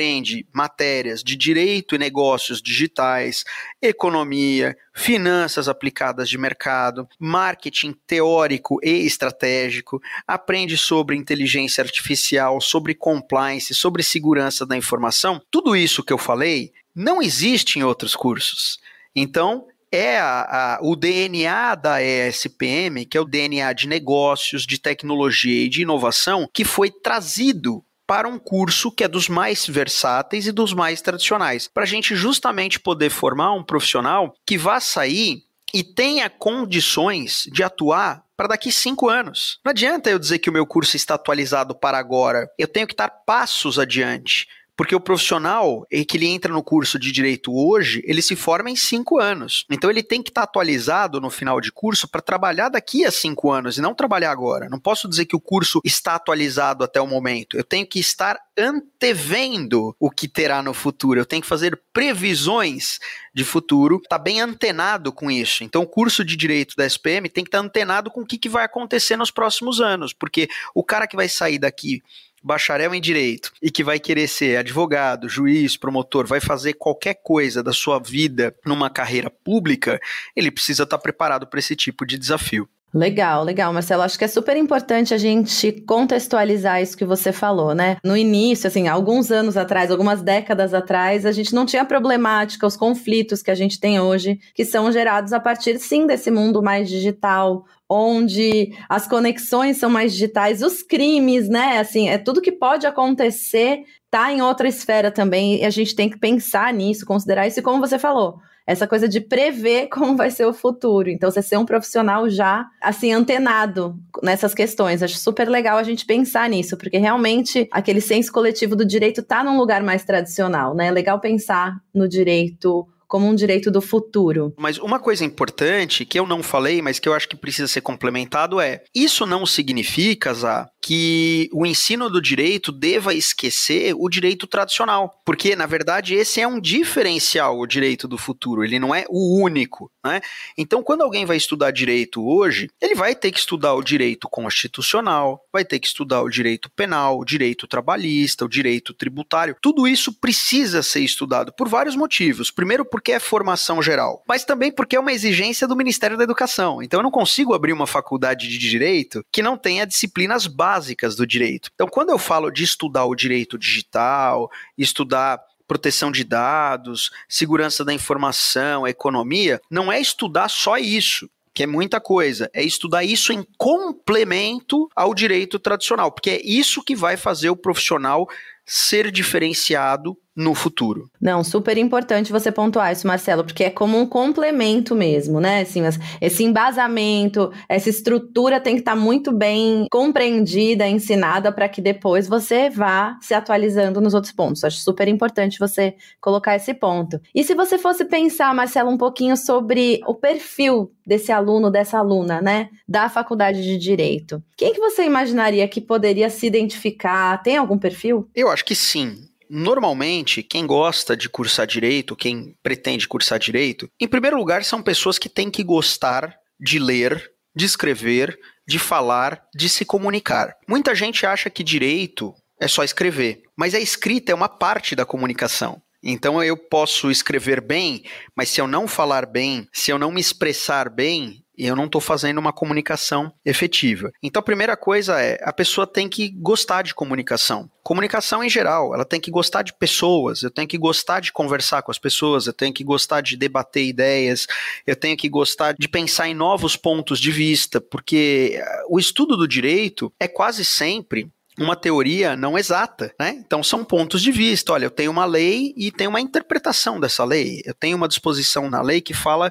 matérias 0.52 1.22
de 1.22 1.36
direito 1.36 1.94
e 1.94 1.98
negócios 1.98 2.62
digitais, 2.62 3.44
economia, 3.80 4.76
finanças 4.94 5.68
aplicadas 5.68 6.28
de 6.28 6.38
mercado, 6.38 7.08
marketing 7.18 7.94
teórico 8.06 8.78
e 8.82 9.06
estratégico, 9.06 10.00
aprende 10.26 10.76
sobre 10.76 11.16
inteligência 11.16 11.82
artificial, 11.82 12.60
sobre 12.60 12.94
compliance, 12.94 13.74
sobre 13.74 14.02
segurança 14.02 14.64
da 14.64 14.76
informação. 14.76 15.40
Tudo 15.50 15.76
isso 15.76 16.02
que 16.02 16.12
eu 16.12 16.18
falei 16.18 16.72
não 16.94 17.22
existe 17.22 17.78
em 17.78 17.82
outros 17.82 18.14
cursos. 18.14 18.78
Então, 19.14 19.66
é 19.92 20.18
a, 20.18 20.76
a, 20.76 20.78
o 20.80 20.96
DNA 20.96 21.74
da 21.74 22.02
ESPM, 22.02 23.04
que 23.04 23.18
é 23.18 23.20
o 23.20 23.26
DNA 23.26 23.74
de 23.74 23.86
negócios, 23.86 24.66
de 24.66 24.78
tecnologia 24.78 25.66
e 25.66 25.68
de 25.68 25.82
inovação, 25.82 26.48
que 26.52 26.64
foi 26.64 26.90
trazido 26.90 27.84
para 28.12 28.28
um 28.28 28.38
curso 28.38 28.92
que 28.92 29.04
é 29.04 29.08
dos 29.08 29.26
mais 29.26 29.66
versáteis 29.66 30.46
e 30.46 30.52
dos 30.52 30.74
mais 30.74 31.00
tradicionais, 31.00 31.66
para 31.66 31.84
a 31.84 31.86
gente 31.86 32.14
justamente 32.14 32.78
poder 32.78 33.08
formar 33.08 33.54
um 33.54 33.64
profissional 33.64 34.34
que 34.46 34.58
vá 34.58 34.80
sair 34.80 35.44
e 35.72 35.82
tenha 35.82 36.28
condições 36.28 37.48
de 37.50 37.62
atuar 37.62 38.22
para 38.36 38.48
daqui 38.48 38.70
cinco 38.70 39.08
anos. 39.08 39.58
Não 39.64 39.70
adianta 39.70 40.10
eu 40.10 40.18
dizer 40.18 40.40
que 40.40 40.50
o 40.50 40.52
meu 40.52 40.66
curso 40.66 40.94
está 40.94 41.14
atualizado 41.14 41.74
para 41.74 41.96
agora, 41.96 42.50
eu 42.58 42.68
tenho 42.68 42.86
que 42.86 42.92
estar 42.92 43.08
passos 43.08 43.78
adiante. 43.78 44.46
Porque 44.76 44.94
o 44.94 45.00
profissional 45.00 45.86
que 46.08 46.16
ele 46.16 46.26
entra 46.26 46.52
no 46.52 46.62
curso 46.62 46.98
de 46.98 47.12
direito 47.12 47.52
hoje, 47.54 48.02
ele 48.06 48.22
se 48.22 48.34
forma 48.34 48.70
em 48.70 48.76
cinco 48.76 49.20
anos. 49.20 49.66
Então 49.70 49.90
ele 49.90 50.02
tem 50.02 50.22
que 50.22 50.30
estar 50.30 50.42
atualizado 50.42 51.20
no 51.20 51.30
final 51.30 51.60
de 51.60 51.70
curso 51.70 52.08
para 52.08 52.22
trabalhar 52.22 52.68
daqui 52.68 53.04
a 53.04 53.10
cinco 53.10 53.50
anos 53.50 53.76
e 53.76 53.82
não 53.82 53.94
trabalhar 53.94 54.30
agora. 54.30 54.68
Não 54.68 54.80
posso 54.80 55.08
dizer 55.08 55.26
que 55.26 55.36
o 55.36 55.40
curso 55.40 55.80
está 55.84 56.14
atualizado 56.14 56.84
até 56.84 57.00
o 57.00 57.06
momento. 57.06 57.56
Eu 57.56 57.64
tenho 57.64 57.86
que 57.86 58.00
estar 58.00 58.38
antevendo 58.56 59.94
o 59.98 60.10
que 60.10 60.28
terá 60.28 60.62
no 60.62 60.74
futuro. 60.74 61.20
Eu 61.20 61.26
tenho 61.26 61.42
que 61.42 61.48
fazer 61.48 61.80
previsões 61.92 62.98
de 63.34 63.44
futuro, 63.44 64.00
tá 64.08 64.18
bem 64.18 64.40
antenado 64.40 65.12
com 65.12 65.30
isso. 65.30 65.64
Então, 65.64 65.82
o 65.82 65.86
curso 65.86 66.24
de 66.24 66.36
direito 66.36 66.76
da 66.76 66.86
SPM 66.86 67.28
tem 67.28 67.44
que 67.44 67.48
estar 67.48 67.60
antenado 67.60 68.10
com 68.10 68.22
o 68.22 68.26
que, 68.26 68.38
que 68.38 68.48
vai 68.48 68.64
acontecer 68.64 69.16
nos 69.16 69.30
próximos 69.30 69.80
anos, 69.80 70.12
porque 70.12 70.48
o 70.74 70.84
cara 70.84 71.06
que 71.06 71.16
vai 71.16 71.28
sair 71.28 71.58
daqui 71.58 72.02
bacharel 72.42 72.94
em 72.94 73.00
direito 73.00 73.52
e 73.62 73.70
que 73.70 73.84
vai 73.84 73.98
querer 73.98 74.28
ser 74.28 74.56
advogado, 74.56 75.28
juiz, 75.28 75.76
promotor, 75.76 76.26
vai 76.26 76.40
fazer 76.40 76.74
qualquer 76.74 77.14
coisa 77.22 77.62
da 77.62 77.72
sua 77.72 77.98
vida 77.98 78.54
numa 78.66 78.90
carreira 78.90 79.30
pública, 79.30 80.00
ele 80.34 80.50
precisa 80.50 80.82
estar 80.82 80.98
preparado 80.98 81.46
para 81.46 81.58
esse 81.58 81.76
tipo 81.76 82.04
de 82.04 82.18
desafio. 82.18 82.68
Legal, 82.94 83.42
legal, 83.42 83.72
Marcelo. 83.72 84.02
Acho 84.02 84.18
que 84.18 84.24
é 84.24 84.28
super 84.28 84.54
importante 84.54 85.14
a 85.14 85.16
gente 85.16 85.72
contextualizar 85.86 86.82
isso 86.82 86.94
que 86.96 87.06
você 87.06 87.32
falou, 87.32 87.74
né? 87.74 87.96
No 88.04 88.14
início, 88.14 88.66
assim, 88.68 88.86
alguns 88.86 89.30
anos 89.30 89.56
atrás, 89.56 89.90
algumas 89.90 90.20
décadas 90.20 90.74
atrás, 90.74 91.24
a 91.24 91.32
gente 91.32 91.54
não 91.54 91.64
tinha 91.64 91.86
problemática, 91.86 92.66
os 92.66 92.76
conflitos 92.76 93.42
que 93.42 93.50
a 93.50 93.54
gente 93.54 93.80
tem 93.80 93.98
hoje, 93.98 94.38
que 94.54 94.64
são 94.66 94.92
gerados 94.92 95.32
a 95.32 95.40
partir, 95.40 95.78
sim, 95.78 96.06
desse 96.06 96.30
mundo 96.30 96.62
mais 96.62 96.86
digital, 96.86 97.64
onde 97.88 98.74
as 98.90 99.08
conexões 99.08 99.78
são 99.78 99.88
mais 99.88 100.12
digitais, 100.12 100.62
os 100.62 100.82
crimes, 100.82 101.48
né? 101.48 101.78
Assim, 101.78 102.10
é 102.10 102.18
tudo 102.18 102.42
que 102.42 102.52
pode 102.52 102.86
acontecer 102.86 103.84
tá 104.12 104.30
em 104.30 104.42
outra 104.42 104.68
esfera 104.68 105.10
também, 105.10 105.62
e 105.62 105.64
a 105.64 105.70
gente 105.70 105.96
tem 105.96 106.10
que 106.10 106.18
pensar 106.18 106.70
nisso, 106.70 107.06
considerar 107.06 107.46
isso, 107.46 107.60
e 107.60 107.62
como 107.62 107.80
você 107.80 107.98
falou, 107.98 108.38
essa 108.66 108.86
coisa 108.86 109.08
de 109.08 109.22
prever 109.22 109.88
como 109.90 110.14
vai 110.14 110.30
ser 110.30 110.44
o 110.44 110.52
futuro. 110.52 111.08
Então, 111.08 111.30
você 111.30 111.40
ser 111.40 111.56
um 111.56 111.64
profissional 111.64 112.28
já, 112.28 112.66
assim, 112.78 113.10
antenado 113.10 113.98
nessas 114.22 114.52
questões. 114.52 115.02
Acho 115.02 115.16
super 115.16 115.48
legal 115.48 115.78
a 115.78 115.82
gente 115.82 116.04
pensar 116.04 116.46
nisso, 116.50 116.76
porque 116.76 116.98
realmente 116.98 117.66
aquele 117.72 118.02
senso 118.02 118.30
coletivo 118.30 118.76
do 118.76 118.84
direito 118.84 119.22
está 119.22 119.42
num 119.42 119.56
lugar 119.56 119.82
mais 119.82 120.04
tradicional, 120.04 120.74
né? 120.74 120.88
É 120.88 120.90
legal 120.90 121.18
pensar 121.18 121.80
no 121.94 122.06
direito 122.06 122.86
como 123.12 123.28
um 123.28 123.34
direito 123.34 123.70
do 123.70 123.82
futuro. 123.82 124.54
Mas 124.56 124.78
uma 124.78 124.98
coisa 124.98 125.22
importante 125.22 126.06
que 126.06 126.18
eu 126.18 126.26
não 126.26 126.42
falei, 126.42 126.80
mas 126.80 126.98
que 126.98 127.06
eu 127.06 127.12
acho 127.12 127.28
que 127.28 127.36
precisa 127.36 127.68
ser 127.68 127.82
complementado 127.82 128.58
é: 128.58 128.84
isso 128.94 129.26
não 129.26 129.44
significa, 129.44 130.32
Zá, 130.32 130.66
que 130.80 131.50
o 131.52 131.66
ensino 131.66 132.08
do 132.08 132.22
direito 132.22 132.72
deva 132.72 133.12
esquecer 133.12 133.94
o 133.98 134.08
direito 134.08 134.46
tradicional. 134.46 135.20
Porque, 135.26 135.54
na 135.54 135.66
verdade, 135.66 136.14
esse 136.14 136.40
é 136.40 136.48
um 136.48 136.58
diferencial, 136.58 137.58
o 137.58 137.66
direito 137.66 138.08
do 138.08 138.16
futuro, 138.16 138.64
ele 138.64 138.78
não 138.78 138.94
é 138.94 139.04
o 139.10 139.42
único. 139.42 139.90
Né? 140.04 140.20
Então, 140.56 140.82
quando 140.82 141.02
alguém 141.02 141.26
vai 141.26 141.36
estudar 141.36 141.70
direito 141.70 142.26
hoje, 142.26 142.68
ele 142.80 142.94
vai 142.94 143.14
ter 143.14 143.30
que 143.30 143.38
estudar 143.38 143.74
o 143.74 143.82
direito 143.82 144.26
constitucional, 144.28 145.44
vai 145.52 145.64
ter 145.66 145.78
que 145.78 145.86
estudar 145.86 146.22
o 146.22 146.30
direito 146.30 146.70
penal, 146.74 147.18
o 147.18 147.24
direito 147.24 147.66
trabalhista, 147.66 148.44
o 148.44 148.48
direito 148.48 148.94
tributário. 148.94 149.56
Tudo 149.60 149.86
isso 149.86 150.12
precisa 150.12 150.82
ser 150.82 151.00
estudado 151.00 151.52
por 151.52 151.68
vários 151.68 151.94
motivos. 151.94 152.50
Primeiro, 152.50 152.84
porque 152.84 153.01
é 153.10 153.18
formação 153.18 153.82
geral, 153.82 154.22
mas 154.28 154.44
também 154.44 154.70
porque 154.70 154.94
é 154.94 155.00
uma 155.00 155.12
exigência 155.12 155.66
do 155.66 155.74
Ministério 155.74 156.16
da 156.16 156.24
Educação. 156.24 156.82
Então, 156.82 157.00
eu 157.00 157.04
não 157.04 157.10
consigo 157.10 157.54
abrir 157.54 157.72
uma 157.72 157.86
faculdade 157.86 158.46
de 158.46 158.58
direito 158.58 159.24
que 159.32 159.42
não 159.42 159.56
tenha 159.56 159.86
disciplinas 159.86 160.46
básicas 160.46 161.16
do 161.16 161.26
direito. 161.26 161.70
Então, 161.74 161.88
quando 161.88 162.10
eu 162.10 162.18
falo 162.18 162.50
de 162.50 162.62
estudar 162.62 163.06
o 163.06 163.14
direito 163.14 163.58
digital, 163.58 164.50
estudar 164.76 165.40
proteção 165.66 166.12
de 166.12 166.22
dados, 166.22 167.10
segurança 167.26 167.82
da 167.82 167.94
informação, 167.94 168.86
economia, 168.86 169.58
não 169.70 169.90
é 169.90 169.98
estudar 169.98 170.48
só 170.48 170.76
isso 170.76 171.28
que 171.54 171.62
é 171.62 171.66
muita 171.66 172.00
coisa, 172.00 172.50
é 172.54 172.62
estudar 172.62 173.04
isso 173.04 173.32
em 173.32 173.46
complemento 173.58 174.88
ao 174.96 175.14
direito 175.14 175.58
tradicional, 175.58 176.10
porque 176.10 176.30
é 176.30 176.40
isso 176.42 176.82
que 176.82 176.96
vai 176.96 177.16
fazer 177.16 177.50
o 177.50 177.56
profissional 177.56 178.26
ser 178.66 179.10
diferenciado 179.10 180.16
no 180.34 180.54
futuro. 180.54 181.10
Não, 181.20 181.44
super 181.44 181.76
importante 181.76 182.32
você 182.32 182.50
pontuar 182.50 182.92
isso, 182.92 183.06
Marcelo, 183.06 183.44
porque 183.44 183.64
é 183.64 183.70
como 183.70 183.98
um 183.98 184.06
complemento 184.06 184.94
mesmo, 184.94 185.40
né? 185.40 185.60
Assim, 185.60 185.82
esse 186.20 186.42
embasamento, 186.42 187.52
essa 187.68 187.90
estrutura 187.90 188.58
tem 188.58 188.74
que 188.74 188.80
estar 188.80 188.96
muito 188.96 189.30
bem 189.30 189.86
compreendida, 189.90 190.88
ensinada, 190.88 191.52
para 191.52 191.68
que 191.68 191.82
depois 191.82 192.26
você 192.26 192.70
vá 192.70 193.18
se 193.20 193.34
atualizando 193.34 194.00
nos 194.00 194.14
outros 194.14 194.32
pontos. 194.32 194.64
Acho 194.64 194.78
super 194.78 195.06
importante 195.06 195.58
você 195.58 195.94
colocar 196.20 196.56
esse 196.56 196.72
ponto. 196.72 197.20
E 197.34 197.44
se 197.44 197.54
você 197.54 197.76
fosse 197.76 198.04
pensar, 198.04 198.54
Marcelo, 198.54 198.90
um 198.90 198.98
pouquinho 198.98 199.36
sobre 199.36 200.00
o 200.06 200.14
perfil 200.14 200.92
desse 201.06 201.30
aluno, 201.30 201.70
dessa 201.70 201.98
aluna, 201.98 202.40
né, 202.40 202.68
da 202.88 203.08
faculdade 203.08 203.62
de 203.62 203.76
Direito, 203.76 204.42
quem 204.56 204.72
que 204.72 204.80
você 204.80 205.04
imaginaria 205.04 205.66
que 205.68 205.80
poderia 205.80 206.30
se 206.30 206.46
identificar? 206.46 207.42
Tem 207.42 207.56
algum 207.56 207.76
perfil? 207.76 208.28
Eu 208.34 208.48
acho 208.52 208.64
que 208.64 208.74
sim 208.74 209.28
normalmente, 209.54 210.42
quem 210.42 210.66
gosta 210.66 211.14
de 211.14 211.28
cursar 211.28 211.66
direito, 211.66 212.16
quem 212.16 212.56
pretende 212.62 213.06
cursar 213.06 213.38
direito, 213.38 213.86
em 214.00 214.08
primeiro 214.08 214.38
lugar, 214.38 214.64
são 214.64 214.82
pessoas 214.82 215.18
que 215.18 215.28
têm 215.28 215.50
que 215.50 215.62
gostar 215.62 216.34
de 216.58 216.78
ler, 216.78 217.30
de 217.54 217.66
escrever, 217.66 218.38
de 218.66 218.78
falar, 218.78 219.44
de 219.54 219.68
se 219.68 219.84
comunicar. 219.84 220.54
Muita 220.66 220.94
gente 220.94 221.26
acha 221.26 221.50
que 221.50 221.62
direito 221.62 222.34
é 222.58 222.66
só 222.66 222.82
escrever, 222.82 223.42
mas 223.54 223.74
a 223.74 223.80
escrita 223.80 224.32
é 224.32 224.34
uma 224.34 224.48
parte 224.48 224.96
da 224.96 225.04
comunicação. 225.04 225.82
Então 226.02 226.42
eu 226.42 226.56
posso 226.56 227.10
escrever 227.10 227.60
bem, 227.60 228.04
mas 228.34 228.48
se 228.48 228.60
eu 228.60 228.66
não 228.66 228.88
falar 228.88 229.26
bem, 229.26 229.68
se 229.72 229.90
eu 229.90 229.98
não 229.98 230.10
me 230.10 230.20
expressar 230.20 230.88
bem, 230.88 231.41
eu 231.66 231.76
não 231.76 231.86
estou 231.86 232.00
fazendo 232.00 232.38
uma 232.38 232.52
comunicação 232.52 233.32
efetiva. 233.44 234.12
Então 234.22 234.40
a 234.40 234.44
primeira 234.44 234.76
coisa 234.76 235.20
é 235.20 235.38
a 235.42 235.52
pessoa 235.52 235.86
tem 235.86 236.08
que 236.08 236.30
gostar 236.30 236.82
de 236.82 236.94
comunicação. 236.94 237.70
Comunicação 237.82 238.44
em 238.44 238.48
geral, 238.48 238.94
ela 238.94 239.04
tem 239.04 239.20
que 239.20 239.30
gostar 239.30 239.62
de 239.62 239.72
pessoas, 239.72 240.42
eu 240.42 240.50
tenho 240.50 240.68
que 240.68 240.78
gostar 240.78 241.20
de 241.20 241.32
conversar 241.32 241.82
com 241.82 241.90
as 241.90 241.98
pessoas, 241.98 242.46
eu 242.46 242.52
tenho 242.52 242.72
que 242.72 242.84
gostar 242.84 243.20
de 243.20 243.36
debater 243.36 243.84
ideias, 243.84 244.46
eu 244.86 244.94
tenho 244.94 245.16
que 245.16 245.28
gostar 245.28 245.74
de 245.76 245.88
pensar 245.88 246.28
em 246.28 246.34
novos 246.34 246.76
pontos 246.76 247.18
de 247.18 247.32
vista, 247.32 247.80
porque 247.80 248.52
eh, 248.54 248.84
o 248.88 248.98
estudo 248.98 249.36
do 249.36 249.48
direito 249.48 250.12
é 250.20 250.28
quase 250.28 250.64
sempre 250.64 251.28
uma 251.58 251.76
teoria 251.76 252.34
não 252.34 252.56
exata, 252.56 253.14
né? 253.18 253.36
Então 253.44 253.62
são 253.62 253.84
pontos 253.84 254.22
de 254.22 254.32
vista. 254.32 254.72
Olha, 254.72 254.86
eu 254.86 254.90
tenho 254.90 255.10
uma 255.10 255.24
lei 255.24 255.74
e 255.76 255.90
tenho 255.92 256.10
uma 256.10 256.20
interpretação 256.20 256.98
dessa 256.98 257.24
lei. 257.24 257.62
Eu 257.64 257.74
tenho 257.74 257.96
uma 257.96 258.08
disposição 258.08 258.70
na 258.70 258.80
lei 258.80 259.00
que 259.00 259.12
fala 259.12 259.50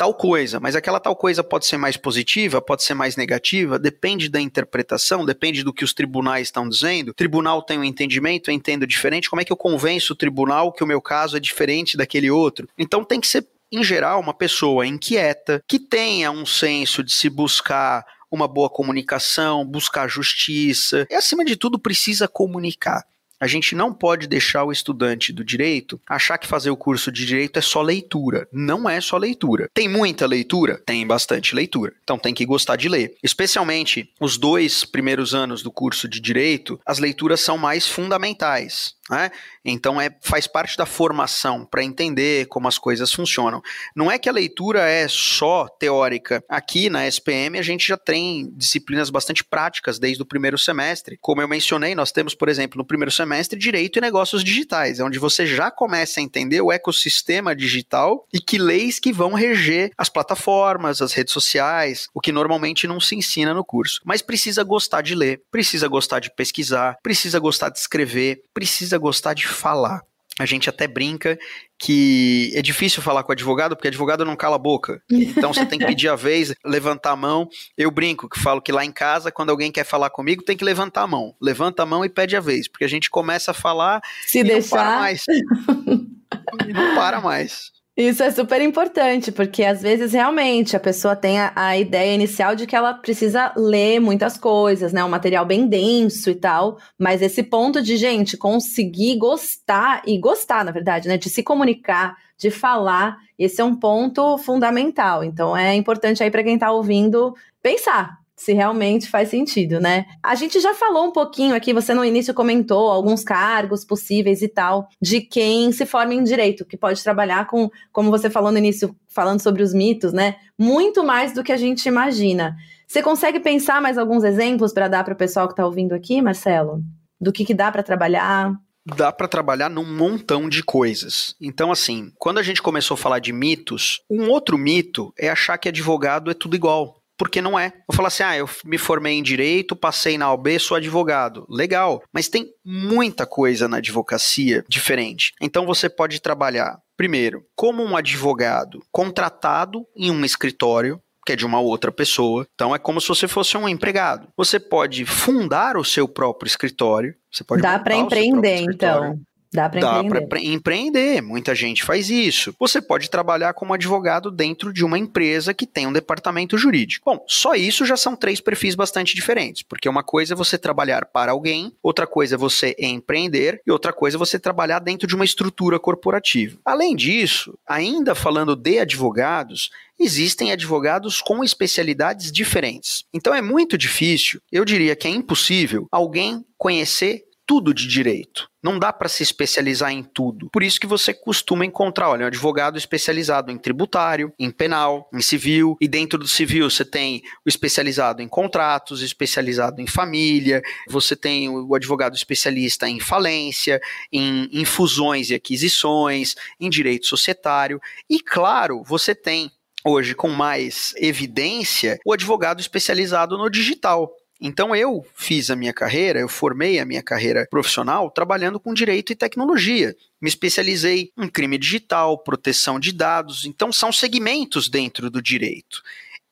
tal 0.00 0.14
coisa, 0.14 0.58
mas 0.58 0.74
aquela 0.74 0.98
tal 0.98 1.14
coisa 1.14 1.44
pode 1.44 1.66
ser 1.66 1.76
mais 1.76 1.94
positiva, 1.94 2.62
pode 2.62 2.82
ser 2.82 2.94
mais 2.94 3.16
negativa, 3.16 3.78
depende 3.78 4.30
da 4.30 4.40
interpretação, 4.40 5.26
depende 5.26 5.62
do 5.62 5.74
que 5.74 5.84
os 5.84 5.92
tribunais 5.92 6.48
estão 6.48 6.66
dizendo. 6.66 7.10
O 7.10 7.14
tribunal 7.14 7.60
tem 7.60 7.78
um 7.78 7.84
entendimento, 7.84 8.50
eu 8.50 8.54
entendo 8.54 8.86
diferente. 8.86 9.28
Como 9.28 9.42
é 9.42 9.44
que 9.44 9.52
eu 9.52 9.56
convenço 9.58 10.14
o 10.14 10.16
tribunal 10.16 10.72
que 10.72 10.82
o 10.82 10.86
meu 10.86 11.02
caso 11.02 11.36
é 11.36 11.40
diferente 11.40 11.98
daquele 11.98 12.30
outro? 12.30 12.66
Então 12.78 13.04
tem 13.04 13.20
que 13.20 13.26
ser, 13.26 13.46
em 13.70 13.84
geral, 13.84 14.20
uma 14.20 14.32
pessoa 14.32 14.86
inquieta, 14.86 15.62
que 15.68 15.78
tenha 15.78 16.30
um 16.30 16.46
senso 16.46 17.04
de 17.04 17.12
se 17.12 17.28
buscar 17.28 18.02
uma 18.30 18.48
boa 18.48 18.70
comunicação, 18.70 19.66
buscar 19.66 20.08
justiça 20.08 21.06
e, 21.10 21.14
acima 21.14 21.44
de 21.44 21.56
tudo, 21.56 21.78
precisa 21.78 22.26
comunicar. 22.26 23.04
A 23.40 23.46
gente 23.46 23.74
não 23.74 23.92
pode 23.92 24.26
deixar 24.26 24.64
o 24.64 24.72
estudante 24.72 25.32
do 25.32 25.42
direito 25.42 25.98
achar 26.06 26.36
que 26.36 26.46
fazer 26.46 26.70
o 26.70 26.76
curso 26.76 27.10
de 27.10 27.24
direito 27.24 27.58
é 27.58 27.62
só 27.62 27.80
leitura. 27.80 28.46
Não 28.52 28.88
é 28.88 29.00
só 29.00 29.16
leitura. 29.16 29.70
Tem 29.72 29.88
muita 29.88 30.26
leitura? 30.26 30.82
Tem 30.84 31.06
bastante 31.06 31.54
leitura. 31.54 31.94
Então 32.04 32.18
tem 32.18 32.34
que 32.34 32.44
gostar 32.44 32.76
de 32.76 32.88
ler. 32.88 33.14
Especialmente 33.22 34.12
os 34.20 34.36
dois 34.36 34.84
primeiros 34.84 35.34
anos 35.34 35.62
do 35.62 35.72
curso 35.72 36.06
de 36.06 36.20
direito, 36.20 36.78
as 36.84 36.98
leituras 36.98 37.40
são 37.40 37.56
mais 37.56 37.86
fundamentais. 37.86 38.94
Né? 39.10 39.30
Então 39.64 40.00
é, 40.00 40.14
faz 40.22 40.46
parte 40.46 40.76
da 40.76 40.86
formação 40.86 41.64
para 41.64 41.82
entender 41.82 42.46
como 42.46 42.68
as 42.68 42.78
coisas 42.78 43.12
funcionam. 43.12 43.60
Não 43.94 44.10
é 44.10 44.18
que 44.18 44.28
a 44.28 44.32
leitura 44.32 44.88
é 44.88 45.08
só 45.08 45.66
teórica. 45.68 46.42
Aqui 46.48 46.88
na 46.88 47.06
SPM 47.06 47.58
a 47.58 47.62
gente 47.62 47.86
já 47.86 47.96
tem 47.96 48.50
disciplinas 48.56 49.10
bastante 49.10 49.42
práticas 49.42 49.98
desde 49.98 50.22
o 50.22 50.26
primeiro 50.26 50.56
semestre. 50.56 51.18
Como 51.20 51.42
eu 51.42 51.48
mencionei, 51.48 51.94
nós 51.94 52.12
temos, 52.12 52.34
por 52.34 52.48
exemplo, 52.48 52.78
no 52.78 52.84
primeiro 52.84 53.10
semestre 53.10 53.58
Direito 53.58 53.98
e 53.98 54.00
Negócios 54.00 54.44
Digitais, 54.44 55.00
onde 55.00 55.18
você 55.18 55.46
já 55.46 55.70
começa 55.70 56.20
a 56.20 56.22
entender 56.22 56.60
o 56.60 56.70
ecossistema 56.70 57.54
digital 57.54 58.26
e 58.32 58.40
que 58.40 58.58
leis 58.58 58.98
que 59.00 59.12
vão 59.12 59.32
reger 59.32 59.90
as 59.98 60.08
plataformas, 60.08 61.02
as 61.02 61.12
redes 61.12 61.32
sociais, 61.32 62.08
o 62.14 62.20
que 62.20 62.30
normalmente 62.30 62.86
não 62.86 63.00
se 63.00 63.16
ensina 63.16 63.52
no 63.52 63.64
curso. 63.64 64.00
Mas 64.04 64.22
precisa 64.22 64.62
gostar 64.62 65.02
de 65.02 65.14
ler, 65.14 65.42
precisa 65.50 65.88
gostar 65.88 66.20
de 66.20 66.32
pesquisar, 66.34 66.96
precisa 67.02 67.38
gostar 67.38 67.70
de 67.70 67.78
escrever, 67.78 68.42
precisa 68.54 68.98
gostar 69.00 69.34
de 69.34 69.46
falar. 69.46 70.02
A 70.38 70.46
gente 70.46 70.70
até 70.70 70.86
brinca 70.86 71.38
que 71.78 72.50
é 72.54 72.62
difícil 72.62 73.02
falar 73.02 73.22
com 73.22 73.32
advogado, 73.32 73.76
porque 73.76 73.88
advogado 73.88 74.24
não 74.24 74.34
cala 74.34 74.56
a 74.56 74.58
boca. 74.58 75.02
Então 75.10 75.52
você 75.52 75.66
tem 75.66 75.78
que 75.78 75.84
pedir 75.84 76.08
a 76.08 76.16
vez, 76.16 76.54
levantar 76.64 77.10
a 77.10 77.16
mão. 77.16 77.46
Eu 77.76 77.90
brinco 77.90 78.26
que 78.26 78.40
falo 78.40 78.62
que 78.62 78.72
lá 78.72 78.82
em 78.82 78.92
casa, 78.92 79.30
quando 79.30 79.50
alguém 79.50 79.70
quer 79.70 79.84
falar 79.84 80.08
comigo, 80.08 80.42
tem 80.42 80.56
que 80.56 80.64
levantar 80.64 81.02
a 81.02 81.06
mão. 81.06 81.34
Levanta 81.40 81.82
a 81.82 81.86
mão 81.86 82.06
e 82.06 82.08
pede 82.08 82.36
a 82.36 82.40
vez, 82.40 82.68
porque 82.68 82.84
a 82.84 82.88
gente 82.88 83.10
começa 83.10 83.50
a 83.50 83.54
falar 83.54 84.00
Se 84.26 84.38
e 84.38 84.44
deixar... 84.44 84.76
não 84.76 84.82
para 84.84 84.98
mais. 84.98 85.24
e 86.66 86.72
não 86.72 86.94
para 86.94 87.20
mais. 87.20 87.72
Isso 88.00 88.22
é 88.22 88.30
super 88.30 88.62
importante, 88.62 89.30
porque 89.30 89.62
às 89.62 89.82
vezes 89.82 90.14
realmente 90.14 90.74
a 90.74 90.80
pessoa 90.80 91.14
tem 91.14 91.38
a, 91.38 91.52
a, 91.54 91.76
ideia 91.76 92.14
inicial 92.14 92.56
de 92.56 92.66
que 92.66 92.74
ela 92.74 92.94
precisa 92.94 93.52
ler 93.54 94.00
muitas 94.00 94.38
coisas, 94.38 94.90
né? 94.90 95.04
Um 95.04 95.08
material 95.10 95.44
bem 95.44 95.66
denso 95.68 96.30
e 96.30 96.34
tal. 96.34 96.78
Mas 96.98 97.20
esse 97.20 97.42
ponto 97.42 97.82
de, 97.82 97.98
gente, 97.98 98.38
conseguir 98.38 99.18
gostar, 99.18 100.00
e 100.06 100.18
gostar, 100.18 100.64
na 100.64 100.70
verdade, 100.70 101.08
né? 101.08 101.18
De 101.18 101.28
se 101.28 101.42
comunicar, 101.42 102.16
de 102.38 102.50
falar, 102.50 103.18
esse 103.38 103.60
é 103.60 103.64
um 103.64 103.76
ponto 103.76 104.38
fundamental. 104.38 105.22
Então 105.22 105.54
é 105.54 105.74
importante 105.74 106.22
aí 106.22 106.30
para 106.30 106.42
quem 106.42 106.54
está 106.54 106.72
ouvindo 106.72 107.34
pensar 107.62 108.19
se 108.40 108.54
realmente 108.54 109.06
faz 109.06 109.28
sentido, 109.28 109.78
né? 109.78 110.06
A 110.22 110.34
gente 110.34 110.60
já 110.60 110.72
falou 110.72 111.04
um 111.04 111.12
pouquinho 111.12 111.54
aqui, 111.54 111.74
você 111.74 111.92
no 111.92 112.02
início 112.02 112.32
comentou 112.32 112.90
alguns 112.90 113.22
cargos 113.22 113.84
possíveis 113.84 114.40
e 114.40 114.48
tal, 114.48 114.88
de 114.98 115.20
quem 115.20 115.70
se 115.72 115.84
forma 115.84 116.14
em 116.14 116.24
direito, 116.24 116.64
que 116.64 116.74
pode 116.74 117.02
trabalhar 117.02 117.46
com, 117.46 117.70
como 117.92 118.10
você 118.10 118.30
falou 118.30 118.50
no 118.50 118.56
início, 118.56 118.96
falando 119.08 119.40
sobre 119.40 119.62
os 119.62 119.74
mitos, 119.74 120.14
né? 120.14 120.36
Muito 120.58 121.04
mais 121.04 121.34
do 121.34 121.44
que 121.44 121.52
a 121.52 121.56
gente 121.58 121.84
imagina. 121.84 122.56
Você 122.88 123.02
consegue 123.02 123.40
pensar 123.40 123.78
mais 123.82 123.98
alguns 123.98 124.24
exemplos 124.24 124.72
para 124.72 124.88
dar 124.88 125.04
para 125.04 125.12
o 125.12 125.18
pessoal 125.18 125.46
que 125.46 125.52
está 125.52 125.66
ouvindo 125.66 125.94
aqui, 125.94 126.22
Marcelo? 126.22 126.82
Do 127.20 127.32
que, 127.32 127.44
que 127.44 127.52
dá 127.52 127.70
para 127.70 127.82
trabalhar? 127.82 128.54
dá 128.96 129.12
para 129.12 129.28
trabalhar 129.28 129.68
num 129.68 129.84
montão 129.84 130.48
de 130.48 130.64
coisas. 130.64 131.36
Então, 131.38 131.70
assim, 131.70 132.10
quando 132.18 132.38
a 132.38 132.42
gente 132.42 132.62
começou 132.62 132.94
a 132.94 132.98
falar 132.98 133.18
de 133.18 133.32
mitos, 133.32 134.00
um 134.10 134.30
outro 134.30 134.56
mito 134.56 135.12
é 135.18 135.28
achar 135.28 135.58
que 135.58 135.68
advogado 135.68 136.30
é 136.30 136.34
tudo 136.34 136.56
igual 136.56 136.99
porque 137.20 137.42
não 137.42 137.58
é. 137.58 137.70
Vou 137.86 137.94
falar 137.94 138.08
assim: 138.08 138.22
ah, 138.22 138.34
eu 138.34 138.48
me 138.64 138.78
formei 138.78 139.18
em 139.18 139.22
direito, 139.22 139.76
passei 139.76 140.16
na 140.16 140.32
OB, 140.32 140.58
sou 140.58 140.78
advogado. 140.78 141.46
Legal, 141.50 142.02
mas 142.10 142.28
tem 142.28 142.46
muita 142.64 143.26
coisa 143.26 143.68
na 143.68 143.76
advocacia 143.76 144.64
diferente. 144.66 145.34
Então 145.38 145.66
você 145.66 145.90
pode 145.90 146.18
trabalhar, 146.22 146.78
primeiro, 146.96 147.44
como 147.54 147.84
um 147.84 147.94
advogado 147.94 148.80
contratado 148.90 149.84
em 149.94 150.10
um 150.10 150.24
escritório 150.24 150.98
que 151.26 151.34
é 151.34 151.36
de 151.36 151.44
uma 151.44 151.60
outra 151.60 151.92
pessoa. 151.92 152.46
Então 152.54 152.74
é 152.74 152.78
como 152.78 152.98
se 153.02 153.08
você 153.08 153.28
fosse 153.28 153.54
um 153.54 153.68
empregado. 153.68 154.28
Você 154.34 154.58
pode 154.58 155.04
fundar 155.04 155.76
o 155.76 155.84
seu 155.84 156.08
próprio 156.08 156.48
escritório. 156.48 157.14
Você 157.30 157.44
pode 157.44 157.60
Dá 157.60 157.78
para 157.78 157.94
empreender, 157.96 158.62
então. 158.62 159.20
Dá 159.52 159.68
para 159.68 159.80
empreender. 159.80 160.28
Dá 160.28 160.40
empreender, 160.40 161.20
muita 161.20 161.54
gente 161.54 161.82
faz 161.82 162.08
isso. 162.08 162.54
Você 162.58 162.80
pode 162.80 163.10
trabalhar 163.10 163.52
como 163.52 163.74
advogado 163.74 164.30
dentro 164.30 164.72
de 164.72 164.84
uma 164.84 164.98
empresa 164.98 165.52
que 165.52 165.66
tem 165.66 165.86
um 165.86 165.92
departamento 165.92 166.56
jurídico. 166.56 167.10
Bom, 167.10 167.24
só 167.26 167.54
isso 167.54 167.84
já 167.84 167.96
são 167.96 168.14
três 168.14 168.40
perfis 168.40 168.74
bastante 168.74 169.14
diferentes, 169.14 169.62
porque 169.62 169.88
uma 169.88 170.04
coisa 170.04 170.34
é 170.34 170.36
você 170.36 170.56
trabalhar 170.56 171.06
para 171.06 171.32
alguém, 171.32 171.72
outra 171.82 172.06
coisa 172.06 172.36
é 172.36 172.38
você 172.38 172.76
empreender 172.78 173.60
e 173.66 173.72
outra 173.72 173.92
coisa 173.92 174.16
é 174.16 174.18
você 174.18 174.38
trabalhar 174.38 174.78
dentro 174.78 175.06
de 175.06 175.14
uma 175.16 175.24
estrutura 175.24 175.78
corporativa. 175.80 176.58
Além 176.64 176.94
disso, 176.94 177.58
ainda 177.66 178.14
falando 178.14 178.54
de 178.54 178.78
advogados, 178.78 179.70
existem 179.98 180.52
advogados 180.52 181.20
com 181.20 181.42
especialidades 181.42 182.30
diferentes. 182.30 183.04
Então 183.12 183.34
é 183.34 183.42
muito 183.42 183.76
difícil, 183.76 184.40
eu 184.50 184.64
diria 184.64 184.94
que 184.94 185.08
é 185.08 185.10
impossível, 185.10 185.86
alguém 185.90 186.44
conhecer 186.56 187.24
tudo 187.50 187.74
de 187.74 187.88
direito. 187.88 188.48
Não 188.62 188.78
dá 188.78 188.92
para 188.92 189.08
se 189.08 189.24
especializar 189.24 189.90
em 189.90 190.04
tudo. 190.04 190.48
Por 190.52 190.62
isso 190.62 190.78
que 190.78 190.86
você 190.86 191.12
costuma 191.12 191.66
encontrar, 191.66 192.08
olha, 192.08 192.22
um 192.22 192.28
advogado 192.28 192.78
especializado 192.78 193.50
em 193.50 193.58
tributário, 193.58 194.32
em 194.38 194.52
penal, 194.52 195.10
em 195.12 195.20
civil, 195.20 195.76
e 195.80 195.88
dentro 195.88 196.16
do 196.16 196.28
civil 196.28 196.70
você 196.70 196.84
tem 196.84 197.24
o 197.44 197.48
especializado 197.48 198.22
em 198.22 198.28
contratos, 198.28 199.02
especializado 199.02 199.80
em 199.80 199.86
família, 199.88 200.62
você 200.88 201.16
tem 201.16 201.48
o 201.48 201.74
advogado 201.74 202.14
especialista 202.14 202.88
em 202.88 203.00
falência, 203.00 203.80
em, 204.12 204.48
em 204.52 204.64
fusões 204.64 205.30
e 205.30 205.34
aquisições, 205.34 206.36
em 206.60 206.70
direito 206.70 207.08
societário, 207.08 207.80
e 208.08 208.20
claro, 208.20 208.84
você 208.84 209.12
tem 209.12 209.50
hoje 209.84 210.14
com 210.14 210.28
mais 210.28 210.94
evidência 210.96 211.98
o 212.04 212.12
advogado 212.12 212.60
especializado 212.60 213.36
no 213.36 213.50
digital. 213.50 214.14
Então 214.40 214.74
eu 214.74 215.04
fiz 215.14 215.50
a 215.50 215.56
minha 215.56 215.72
carreira, 215.72 216.18
eu 216.18 216.28
formei 216.28 216.78
a 216.78 216.84
minha 216.86 217.02
carreira 217.02 217.46
profissional 217.50 218.10
trabalhando 218.10 218.58
com 218.58 218.72
direito 218.72 219.12
e 219.12 219.16
tecnologia. 219.16 219.94
Me 220.20 220.28
especializei 220.28 221.12
em 221.18 221.28
crime 221.28 221.58
digital, 221.58 222.16
proteção 222.18 222.80
de 222.80 222.92
dados, 222.92 223.44
então 223.44 223.70
são 223.72 223.92
segmentos 223.92 224.68
dentro 224.68 225.10
do 225.10 225.20
direito. 225.20 225.82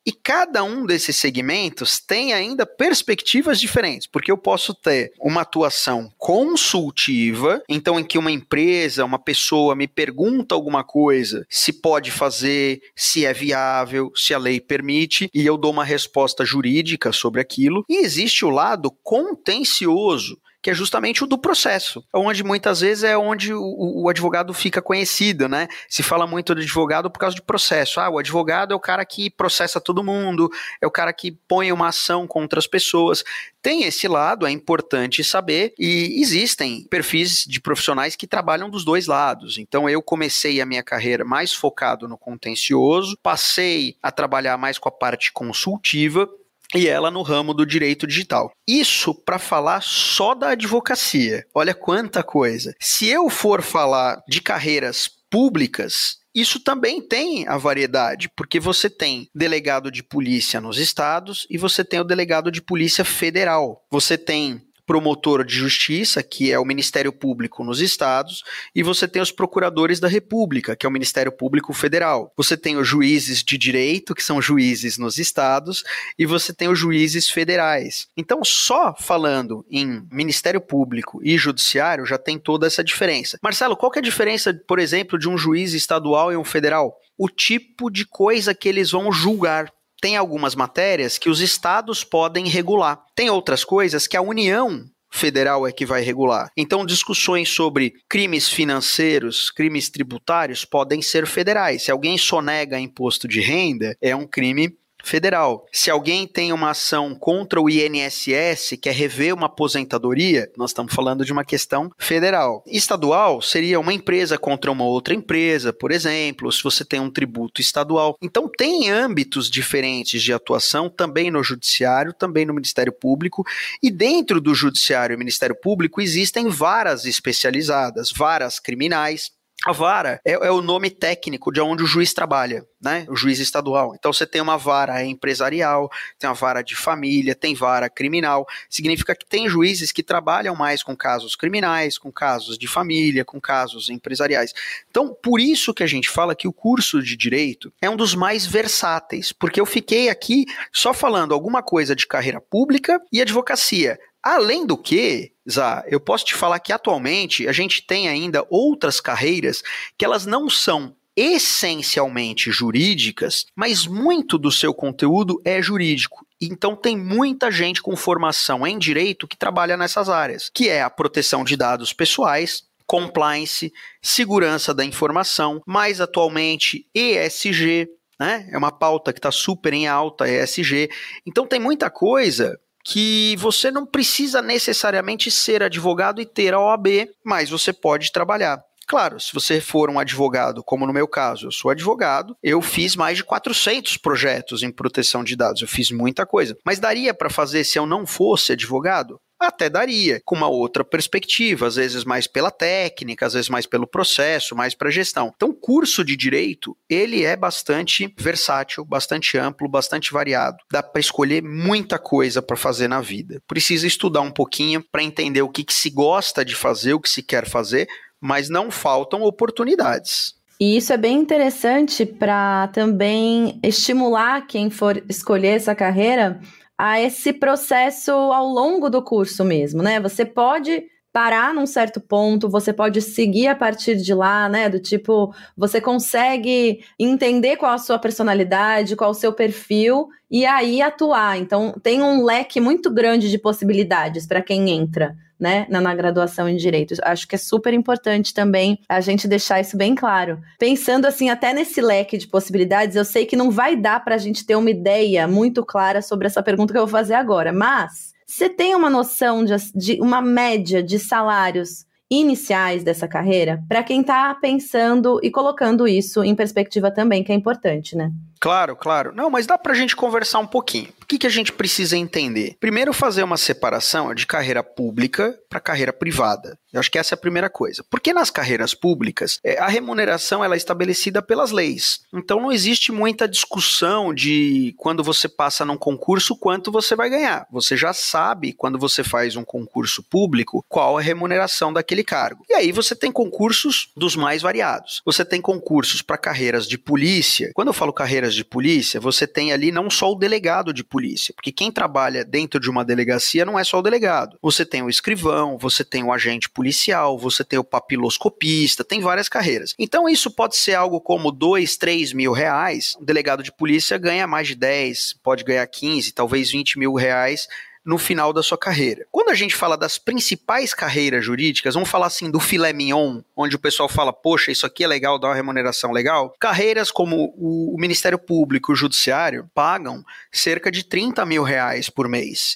E 0.05 0.11
cada 0.11 0.63
um 0.63 0.85
desses 0.85 1.15
segmentos 1.17 1.99
tem 1.99 2.33
ainda 2.33 2.65
perspectivas 2.65 3.59
diferentes, 3.59 4.07
porque 4.07 4.31
eu 4.31 4.37
posso 4.37 4.73
ter 4.73 5.11
uma 5.19 5.41
atuação 5.41 6.09
consultiva, 6.17 7.61
então 7.67 7.99
em 7.99 8.03
que 8.03 8.17
uma 8.17 8.31
empresa, 8.31 9.05
uma 9.05 9.19
pessoa 9.19 9.75
me 9.75 9.87
pergunta 9.87 10.55
alguma 10.55 10.83
coisa, 10.83 11.45
se 11.49 11.73
pode 11.73 12.11
fazer, 12.11 12.81
se 12.95 13.25
é 13.25 13.33
viável, 13.33 14.11
se 14.15 14.33
a 14.33 14.37
lei 14.37 14.59
permite, 14.59 15.29
e 15.33 15.45
eu 15.45 15.57
dou 15.57 15.71
uma 15.71 15.83
resposta 15.83 16.45
jurídica 16.45 17.11
sobre 17.11 17.41
aquilo. 17.41 17.83
E 17.89 17.97
existe 17.97 18.45
o 18.45 18.49
lado 18.49 18.91
contencioso, 19.03 20.37
que 20.61 20.69
é 20.69 20.73
justamente 20.73 21.23
o 21.23 21.27
do 21.27 21.37
processo, 21.37 22.03
onde 22.13 22.43
muitas 22.43 22.81
vezes 22.81 23.03
é 23.03 23.17
onde 23.17 23.53
o, 23.53 24.03
o, 24.03 24.09
advogado 24.09 24.53
fica 24.53 24.81
conhecido, 24.81 25.47
né? 25.47 25.67
Se 25.87 26.03
fala 26.03 26.27
muito 26.27 26.53
do 26.53 26.61
advogado 26.61 27.09
por 27.09 27.19
causa 27.19 27.35
de 27.35 27.41
processo. 27.41 27.99
Ah, 27.99 28.09
o 28.09 28.17
advogado 28.17 28.73
é 28.73 28.75
o 28.75 28.79
cara 28.79 29.05
que 29.05 29.29
processa 29.29 29.79
todo 29.79 30.03
mundo, 30.03 30.49
é 30.81 30.87
o 30.87 30.91
cara 30.91 31.13
que 31.13 31.31
põe 31.31 31.71
uma 31.71 31.87
ação 31.87 32.27
contra 32.27 32.59
as 32.59 32.67
pessoas. 32.67 33.23
Tem 33.61 33.83
esse 33.83 34.07
lado, 34.07 34.45
é 34.45 34.51
importante 34.51 35.23
saber, 35.23 35.73
e 35.77 36.21
existem 36.21 36.85
perfis 36.89 37.45
de 37.47 37.61
profissionais 37.61 38.15
que 38.15 38.27
trabalham 38.27 38.69
dos 38.69 38.83
dois 38.83 39.07
lados. 39.07 39.57
Então 39.57 39.89
eu 39.89 40.01
comecei 40.01 40.59
a 40.59 40.65
minha 40.65 40.83
carreira 40.83 41.23
mais 41.23 41.53
focado 41.53 42.07
no 42.07 42.17
contencioso, 42.17 43.17
passei 43.23 43.95
a 44.01 44.11
trabalhar 44.11 44.57
mais 44.57 44.77
com 44.77 44.89
a 44.89 44.91
parte 44.91 45.31
consultiva 45.31 46.29
e 46.75 46.87
ela 46.87 47.09
no 47.09 47.21
ramo 47.21 47.53
do 47.53 47.65
direito 47.65 48.05
digital. 48.05 48.51
Isso 48.67 49.13
para 49.13 49.39
falar 49.39 49.81
só 49.81 50.35
da 50.35 50.49
advocacia. 50.49 51.45
Olha 51.53 51.73
quanta 51.73 52.23
coisa. 52.23 52.75
Se 52.79 53.07
eu 53.07 53.29
for 53.29 53.61
falar 53.61 54.21
de 54.27 54.41
carreiras 54.41 55.09
públicas, 55.29 56.17
isso 56.33 56.59
também 56.59 57.01
tem 57.01 57.47
a 57.47 57.57
variedade, 57.57 58.29
porque 58.35 58.59
você 58.59 58.89
tem 58.89 59.27
delegado 59.33 59.91
de 59.91 60.03
polícia 60.03 60.61
nos 60.61 60.77
estados 60.77 61.47
e 61.49 61.57
você 61.57 61.83
tem 61.83 61.99
o 61.99 62.03
delegado 62.03 62.51
de 62.51 62.61
polícia 62.61 63.03
federal. 63.03 63.83
Você 63.91 64.17
tem 64.17 64.61
promotor 64.89 65.45
de 65.45 65.53
justiça, 65.53 66.23
que 66.23 66.51
é 66.51 66.57
o 66.57 66.65
Ministério 66.65 67.13
Público 67.13 67.63
nos 67.63 67.79
estados, 67.79 68.43
e 68.73 68.81
você 68.81 69.07
tem 69.07 69.21
os 69.21 69.31
procuradores 69.31 69.99
da 69.99 70.07
República, 70.07 70.75
que 70.75 70.83
é 70.83 70.89
o 70.89 70.91
Ministério 70.91 71.31
Público 71.31 71.71
Federal. 71.73 72.33
Você 72.35 72.57
tem 72.57 72.75
os 72.75 72.87
juízes 72.87 73.43
de 73.43 73.55
direito, 73.55 74.15
que 74.15 74.23
são 74.23 74.41
juízes 74.41 74.97
nos 74.97 75.19
estados, 75.19 75.83
e 76.17 76.25
você 76.25 76.51
tem 76.51 76.69
os 76.69 76.79
juízes 76.79 77.29
federais. 77.29 78.07
Então, 78.17 78.43
só 78.43 78.95
falando 78.99 79.63
em 79.69 80.07
Ministério 80.11 80.59
Público 80.59 81.21
e 81.23 81.37
Judiciário 81.37 82.03
já 82.03 82.17
tem 82.17 82.39
toda 82.39 82.65
essa 82.65 82.83
diferença. 82.83 83.37
Marcelo, 83.43 83.77
qual 83.77 83.91
é 83.95 83.99
a 83.99 84.01
diferença, 84.01 84.59
por 84.67 84.79
exemplo, 84.79 85.19
de 85.19 85.29
um 85.29 85.37
juiz 85.37 85.73
estadual 85.73 86.33
e 86.33 86.35
um 86.35 86.43
federal? 86.43 86.97
O 87.15 87.29
tipo 87.29 87.91
de 87.91 88.07
coisa 88.07 88.55
que 88.55 88.67
eles 88.67 88.89
vão 88.89 89.11
julgar 89.11 89.71
tem 90.01 90.15
algumas 90.17 90.55
matérias 90.55 91.17
que 91.17 91.29
os 91.29 91.41
estados 91.41 92.03
podem 92.03 92.47
regular. 92.47 93.03
Tem 93.15 93.29
outras 93.29 93.63
coisas 93.63 94.07
que 94.07 94.17
a 94.17 94.21
União 94.21 94.85
federal 95.11 95.65
é 95.67 95.71
que 95.71 95.85
vai 95.85 96.01
regular. 96.01 96.51
Então, 96.55 96.85
discussões 96.85 97.49
sobre 97.49 97.93
crimes 98.07 98.47
financeiros, 98.47 99.49
crimes 99.49 99.89
tributários 99.89 100.63
podem 100.65 101.01
ser 101.01 101.25
federais. 101.25 101.83
Se 101.83 101.91
alguém 101.91 102.17
sonega 102.17 102.79
imposto 102.79 103.27
de 103.27 103.41
renda, 103.41 103.95
é 104.01 104.15
um 104.15 104.27
crime 104.27 104.77
federal. 105.03 105.65
Se 105.71 105.89
alguém 105.89 106.27
tem 106.27 106.51
uma 106.53 106.71
ação 106.71 107.15
contra 107.15 107.61
o 107.61 107.69
INSS, 107.69 108.77
quer 108.81 108.93
rever 108.93 109.33
uma 109.33 109.47
aposentadoria, 109.47 110.51
nós 110.57 110.71
estamos 110.71 110.93
falando 110.93 111.25
de 111.25 111.31
uma 111.31 111.43
questão 111.43 111.89
federal. 111.97 112.63
Estadual 112.67 113.41
seria 113.41 113.79
uma 113.79 113.93
empresa 113.93 114.37
contra 114.37 114.71
uma 114.71 114.83
outra 114.83 115.13
empresa, 115.13 115.73
por 115.73 115.91
exemplo, 115.91 116.51
se 116.51 116.63
você 116.63 116.85
tem 116.85 116.99
um 116.99 117.11
tributo 117.11 117.61
estadual. 117.61 118.15
Então 118.21 118.49
tem 118.49 118.89
âmbitos 118.89 119.49
diferentes 119.49 120.21
de 120.21 120.33
atuação 120.33 120.89
também 120.89 121.31
no 121.31 121.43
judiciário, 121.43 122.13
também 122.13 122.45
no 122.45 122.53
Ministério 122.53 122.93
Público, 122.93 123.43
e 123.81 123.89
dentro 123.91 124.39
do 124.41 124.53
judiciário 124.53 125.13
e 125.13 125.17
Ministério 125.17 125.55
Público 125.55 126.01
existem 126.01 126.49
varas 126.49 127.05
especializadas, 127.05 128.11
varas 128.11 128.59
criminais, 128.59 129.31
a 129.65 129.73
vara 129.73 130.21
é, 130.25 130.31
é, 130.31 130.51
o 130.51 130.61
nome 130.61 130.89
técnico 130.89 131.51
de 131.51 131.59
onde 131.59 131.83
o 131.83 131.85
juiz 131.85 132.13
trabalha, 132.13 132.65
né? 132.81 133.05
O 133.09 133.15
juiz 133.15 133.39
estadual. 133.39 133.93
Então 133.93 134.13
você 134.13 134.25
tem 134.25 134.41
uma 134.41 134.57
vara 134.57 135.03
empresarial, 135.03 135.91
tem 136.17 136.29
uma 136.29 136.35
vara 136.35 136.61
de 136.61 136.77
família, 136.77 137.35
tem 137.35 137.53
vara 137.53 137.89
criminal. 137.89 138.47
Significa 138.69 139.13
que 139.13 139.25
tem 139.25 139.49
juízes 139.49 139.91
que 139.91 140.01
trabalham 140.01 140.55
mais 140.55 140.81
com 140.81 140.95
casos 140.95 141.35
criminais, 141.35 141.97
com 141.97 142.09
casos 142.09 142.57
de 142.57 142.67
família, 142.67 143.25
com 143.25 143.39
casos 143.41 143.89
empresariais. 143.89 144.53
Então, 144.89 145.13
por 145.21 145.41
isso 145.41 145.73
que 145.73 145.83
a 145.83 145.87
gente 145.87 146.09
fala 146.09 146.35
que 146.35 146.47
o 146.47 146.53
curso 146.53 147.01
de 147.01 147.17
direito 147.17 147.73
é 147.81 147.89
um 147.89 147.97
dos 147.97 148.15
mais 148.15 148.45
versáteis, 148.45 149.33
porque 149.33 149.59
eu 149.59 149.65
fiquei 149.65 150.09
aqui 150.09 150.45
só 150.71 150.93
falando 150.93 151.33
alguma 151.33 151.61
coisa 151.61 151.93
de 151.93 152.07
carreira 152.07 152.39
pública 152.39 153.01
e 153.11 153.21
advocacia. 153.21 153.99
Além 154.23 154.65
do 154.65 154.77
que, 154.77 155.31
Zá, 155.49 155.83
eu 155.87 155.99
posso 155.99 156.25
te 156.25 156.35
falar 156.35 156.59
que 156.59 156.73
atualmente 156.73 157.47
a 157.47 157.51
gente 157.51 157.85
tem 157.85 158.09
ainda 158.09 158.45
outras 158.49 158.99
carreiras 158.99 159.63
que 159.97 160.03
elas 160.03 160.25
não 160.25 160.49
são 160.49 160.95
essencialmente 161.15 162.51
jurídicas, 162.51 163.45
mas 163.55 163.85
muito 163.85 164.37
do 164.37 164.51
seu 164.51 164.73
conteúdo 164.73 165.41
é 165.43 165.61
jurídico. 165.61 166.25
Então 166.41 166.75
tem 166.75 166.97
muita 166.97 167.51
gente 167.51 167.81
com 167.81 167.95
formação 167.95 168.65
em 168.65 168.77
direito 168.77 169.27
que 169.27 169.37
trabalha 169.37 169.75
nessas 169.75 170.07
áreas, 170.07 170.49
que 170.53 170.69
é 170.69 170.81
a 170.81 170.89
proteção 170.89 171.43
de 171.43 171.57
dados 171.57 171.91
pessoais, 171.91 172.63
compliance, 172.87 173.71
segurança 174.01 174.73
da 174.73 174.85
informação, 174.85 175.61
mais 175.65 175.99
atualmente 175.99 176.87
ESG, 176.95 177.89
né? 178.19 178.47
É 178.51 178.57
uma 178.57 178.71
pauta 178.71 179.13
que 179.13 179.19
está 179.19 179.31
super 179.31 179.73
em 179.73 179.87
alta, 179.87 180.27
ESG. 180.27 180.89
Então 181.25 181.45
tem 181.45 181.59
muita 181.59 181.89
coisa 181.89 182.57
que 182.91 183.35
você 183.37 183.69
não 183.69 183.85
precisa 183.85 184.41
necessariamente 184.41 185.29
ser 185.29 185.61
advogado 185.61 186.19
e 186.19 186.25
ter 186.25 186.53
a 186.53 186.59
OAB, 186.59 187.07
mas 187.23 187.49
você 187.49 187.71
pode 187.71 188.11
trabalhar. 188.11 188.59
Claro, 188.87 189.19
se 189.19 189.31
você 189.31 189.61
for 189.61 189.87
um 189.87 189.99
advogado, 189.99 190.63
como 190.63 190.87
no 190.87 190.91
meu 190.91 191.07
caso, 191.07 191.45
eu 191.45 191.51
sou 191.51 191.69
advogado, 191.69 192.35
eu 192.41 192.59
fiz 192.59 192.95
mais 192.95 193.17
de 193.17 193.23
400 193.23 193.97
projetos 193.97 194.63
em 194.63 194.71
proteção 194.71 195.23
de 195.23 195.35
dados, 195.35 195.61
eu 195.61 195.67
fiz 195.67 195.91
muita 195.91 196.25
coisa. 196.25 196.57
Mas 196.65 196.79
daria 196.79 197.13
para 197.13 197.29
fazer 197.29 197.63
se 197.63 197.77
eu 197.77 197.85
não 197.85 198.07
fosse 198.07 198.53
advogado? 198.53 199.19
Até 199.39 199.69
daria, 199.69 200.21
com 200.25 200.35
uma 200.35 200.49
outra 200.49 200.83
perspectiva, 200.83 201.67
às 201.67 201.77
vezes 201.77 202.03
mais 202.03 202.27
pela 202.27 202.51
técnica, 202.51 203.25
às 203.25 203.33
vezes 203.33 203.47
mais 203.47 203.65
pelo 203.65 203.87
processo, 203.87 204.53
mais 204.53 204.75
para 204.75 204.89
gestão. 204.89 205.31
Então, 205.33 205.49
o 205.49 205.53
curso 205.53 206.03
de 206.03 206.17
direito, 206.17 206.75
ele 206.89 207.23
é 207.23 207.37
bastante 207.37 208.13
versátil, 208.17 208.83
bastante 208.83 209.37
amplo, 209.37 209.69
bastante 209.69 210.11
variado. 210.11 210.57
Dá 210.69 210.83
para 210.83 210.99
escolher 210.99 211.41
muita 211.41 211.97
coisa 211.97 212.41
para 212.41 212.57
fazer 212.57 212.89
na 212.89 212.99
vida. 212.99 213.41
Precisa 213.47 213.87
estudar 213.87 214.21
um 214.21 214.31
pouquinho 214.31 214.83
para 214.91 215.03
entender 215.03 215.41
o 215.41 215.49
que, 215.49 215.63
que 215.63 215.73
se 215.73 215.89
gosta 215.89 216.43
de 216.43 216.53
fazer, 216.53 216.93
o 216.93 216.99
que 216.99 217.09
se 217.09 217.23
quer 217.23 217.47
fazer, 217.47 217.87
mas 218.19 218.49
não 218.49 218.69
faltam 218.69 219.23
oportunidades. 219.23 220.37
E 220.59 220.75
isso 220.75 220.91
é 220.91 220.97
bem 220.97 221.17
interessante 221.17 222.05
para 222.05 222.67
também 222.73 223.57
estimular 223.63 224.45
quem 224.45 224.69
for 224.69 225.01
escolher 225.07 225.55
essa 225.55 225.73
carreira 225.73 226.41
a 226.79 227.01
esse 227.01 227.33
processo 227.33 228.09
ao 228.09 228.47
longo 228.47 228.89
do 228.89 229.03
curso 229.03 229.43
mesmo, 229.43 229.83
né? 229.83 229.99
Você 229.99 230.23
pode 230.23 230.85
parar 231.11 231.53
num 231.53 231.65
certo 231.65 231.99
ponto, 231.99 232.49
você 232.49 232.71
pode 232.71 233.01
seguir 233.01 233.47
a 233.47 233.55
partir 233.55 233.95
de 233.95 234.13
lá, 234.13 234.47
né? 234.47 234.69
Do 234.69 234.79
tipo, 234.79 235.33
você 235.57 235.81
consegue 235.81 236.83
entender 236.99 237.57
qual 237.57 237.73
a 237.73 237.77
sua 237.77 237.97
personalidade, 237.97 238.95
qual 238.95 239.11
o 239.11 239.15
seu 239.15 239.33
perfil 239.33 240.07
e 240.29 240.45
aí 240.45 240.81
atuar. 240.81 241.37
Então, 241.37 241.73
tem 241.81 242.01
um 242.01 242.23
leque 242.23 242.59
muito 242.59 242.91
grande 242.91 243.29
de 243.29 243.37
possibilidades 243.37 244.27
para 244.27 244.41
quem 244.41 244.69
entra 244.69 245.15
né, 245.39 245.65
na, 245.69 245.79
na 245.79 245.95
graduação 245.95 246.49
em 246.49 246.57
direito. 246.57 246.93
Acho 247.01 247.27
que 247.27 247.35
é 247.35 247.37
super 247.37 247.73
importante 247.73 248.33
também 248.33 248.79
a 248.87 248.99
gente 248.99 249.27
deixar 249.27 249.61
isso 249.61 249.77
bem 249.77 249.95
claro. 249.95 250.39
Pensando 250.59 251.05
assim, 251.05 251.29
até 251.29 251.53
nesse 251.53 251.81
leque 251.81 252.17
de 252.17 252.27
possibilidades, 252.27 252.95
eu 252.95 253.05
sei 253.05 253.25
que 253.25 253.37
não 253.37 253.49
vai 253.49 253.75
dar 253.75 254.03
para 254.03 254.15
a 254.15 254.17
gente 254.17 254.45
ter 254.45 254.55
uma 254.55 254.69
ideia 254.69 255.27
muito 255.27 255.65
clara 255.65 256.01
sobre 256.01 256.27
essa 256.27 256.43
pergunta 256.43 256.73
que 256.73 256.77
eu 256.77 256.85
vou 256.85 256.91
fazer 256.91 257.13
agora, 257.13 257.53
mas 257.53 258.13
você 258.29 258.47
tem 258.47 258.75
uma 258.75 258.91
noção 258.91 259.43
de, 259.43 259.55
de 259.73 259.99
uma 259.99 260.21
média 260.21 260.83
de 260.83 260.99
salários 260.99 261.83
iniciais 262.11 262.83
dessa 262.83 263.07
carreira 263.07 263.63
para 263.67 263.81
quem 263.81 264.01
está 264.01 264.35
pensando 264.35 265.19
e 265.23 265.31
colocando 265.31 265.87
isso 265.87 266.23
em 266.23 266.35
perspectiva 266.35 266.91
também, 266.91 267.23
que 267.23 267.31
é 267.31 267.35
importante, 267.35 267.95
né? 267.95 268.11
Claro, 268.39 268.75
claro. 268.75 269.11
Não, 269.15 269.31
mas 269.31 269.47
dá 269.47 269.57
para 269.57 269.71
a 269.71 269.75
gente 269.75 269.95
conversar 269.95 270.37
um 270.39 270.45
pouquinho. 270.45 270.89
Que, 271.09 271.17
que 271.17 271.25
a 271.25 271.31
gente 271.31 271.51
precisa 271.51 271.97
entender? 271.97 272.55
Primeiro, 272.59 272.93
fazer 272.93 273.23
uma 273.23 273.35
separação 273.35 274.13
de 274.13 274.27
carreira 274.27 274.63
pública 274.63 275.35
para 275.49 275.59
carreira 275.59 275.91
privada. 275.91 276.55
Eu 276.71 276.79
acho 276.79 276.91
que 276.91 276.99
essa 276.99 277.15
é 277.15 277.17
a 277.17 277.19
primeira 277.19 277.49
coisa. 277.49 277.83
Porque 277.89 278.13
nas 278.13 278.29
carreiras 278.29 278.75
públicas, 278.75 279.39
é, 279.43 279.57
a 279.57 279.67
remuneração 279.67 280.43
ela 280.43 280.53
é 280.53 280.57
estabelecida 280.57 281.19
pelas 281.19 281.49
leis. 281.49 282.01
Então 282.13 282.39
não 282.39 282.51
existe 282.51 282.91
muita 282.91 283.27
discussão 283.27 284.13
de 284.13 284.75
quando 284.77 285.03
você 285.03 285.27
passa 285.27 285.65
num 285.65 285.77
concurso 285.77 286.37
quanto 286.37 286.71
você 286.71 286.95
vai 286.95 287.09
ganhar. 287.09 287.47
Você 287.51 287.75
já 287.75 287.91
sabe, 287.91 288.53
quando 288.53 288.77
você 288.77 289.03
faz 289.03 289.35
um 289.35 289.43
concurso 289.43 290.03
público, 290.03 290.63
qual 290.69 290.97
a 290.97 291.01
remuneração 291.01 291.73
daquele 291.73 292.03
cargo. 292.03 292.45
E 292.47 292.53
aí 292.53 292.71
você 292.71 292.95
tem 292.95 293.11
concursos 293.11 293.91
dos 293.97 294.15
mais 294.15 294.43
variados. 294.43 295.01
Você 295.03 295.25
tem 295.25 295.41
concursos 295.41 296.03
para 296.03 296.19
carreiras 296.19 296.67
de 296.67 296.77
polícia. 296.77 297.49
Quando 297.55 297.69
eu 297.69 297.73
falo 297.73 297.91
carreiras 297.91 298.35
de 298.35 298.45
polícia, 298.45 298.99
você 298.99 299.25
tem 299.25 299.51
ali 299.51 299.71
não 299.71 299.89
só 299.89 300.11
o 300.11 300.15
delegado 300.15 300.71
de 300.71 300.83
polícia, 300.83 300.98
porque 301.35 301.51
quem 301.51 301.71
trabalha 301.71 302.23
dentro 302.23 302.59
de 302.59 302.69
uma 302.69 302.83
delegacia 302.83 303.45
não 303.45 303.57
é 303.57 303.63
só 303.63 303.79
o 303.79 303.81
delegado. 303.81 304.37
Você 304.41 304.65
tem 304.65 304.81
o 304.81 304.89
escrivão, 304.89 305.57
você 305.57 305.83
tem 305.83 306.03
o 306.03 306.11
agente 306.11 306.49
policial, 306.49 307.17
você 307.17 307.43
tem 307.43 307.59
o 307.59 307.63
papiloscopista, 307.63 308.83
tem 308.83 309.01
várias 309.01 309.29
carreiras. 309.29 309.75
Então 309.77 310.07
isso 310.07 310.31
pode 310.31 310.57
ser 310.57 310.75
algo 310.75 310.99
como 311.01 311.31
2, 311.31 311.77
3 311.77 312.13
mil 312.13 312.31
reais. 312.31 312.95
O 312.99 313.05
delegado 313.05 313.43
de 313.43 313.51
polícia 313.51 313.97
ganha 313.97 314.27
mais 314.27 314.47
de 314.47 314.55
10, 314.55 315.15
pode 315.23 315.43
ganhar 315.43 315.65
15, 315.65 316.11
talvez 316.13 316.51
20 316.51 316.79
mil 316.79 316.93
reais 316.93 317.47
no 317.89 317.97
final 317.97 318.31
da 318.31 318.43
sua 318.43 318.57
carreira. 318.57 319.07
Quando 319.11 319.29
a 319.29 319.33
gente 319.33 319.55
fala 319.55 319.75
das 319.75 319.97
principais 319.97 320.75
carreiras 320.75 321.25
jurídicas, 321.25 321.73
vamos 321.73 321.89
falar 321.89 322.05
assim 322.05 322.29
do 322.29 322.39
filé 322.39 322.71
mignon, 322.71 323.21
onde 323.35 323.55
o 323.55 323.59
pessoal 323.59 323.89
fala, 323.89 324.13
poxa, 324.13 324.51
isso 324.51 324.63
aqui 324.63 324.83
é 324.83 324.87
legal, 324.87 325.17
dá 325.17 325.29
uma 325.29 325.35
remuneração 325.35 325.91
legal. 325.91 326.35
Carreiras 326.39 326.91
como 326.91 327.33
o 327.35 327.75
Ministério 327.79 328.19
Público, 328.19 328.71
o 328.71 328.75
Judiciário, 328.75 329.49
pagam 329.55 330.05
cerca 330.31 330.69
de 330.69 330.83
30 330.83 331.25
mil 331.25 331.41
reais 331.41 331.89
por 331.89 332.07
mês 332.07 332.55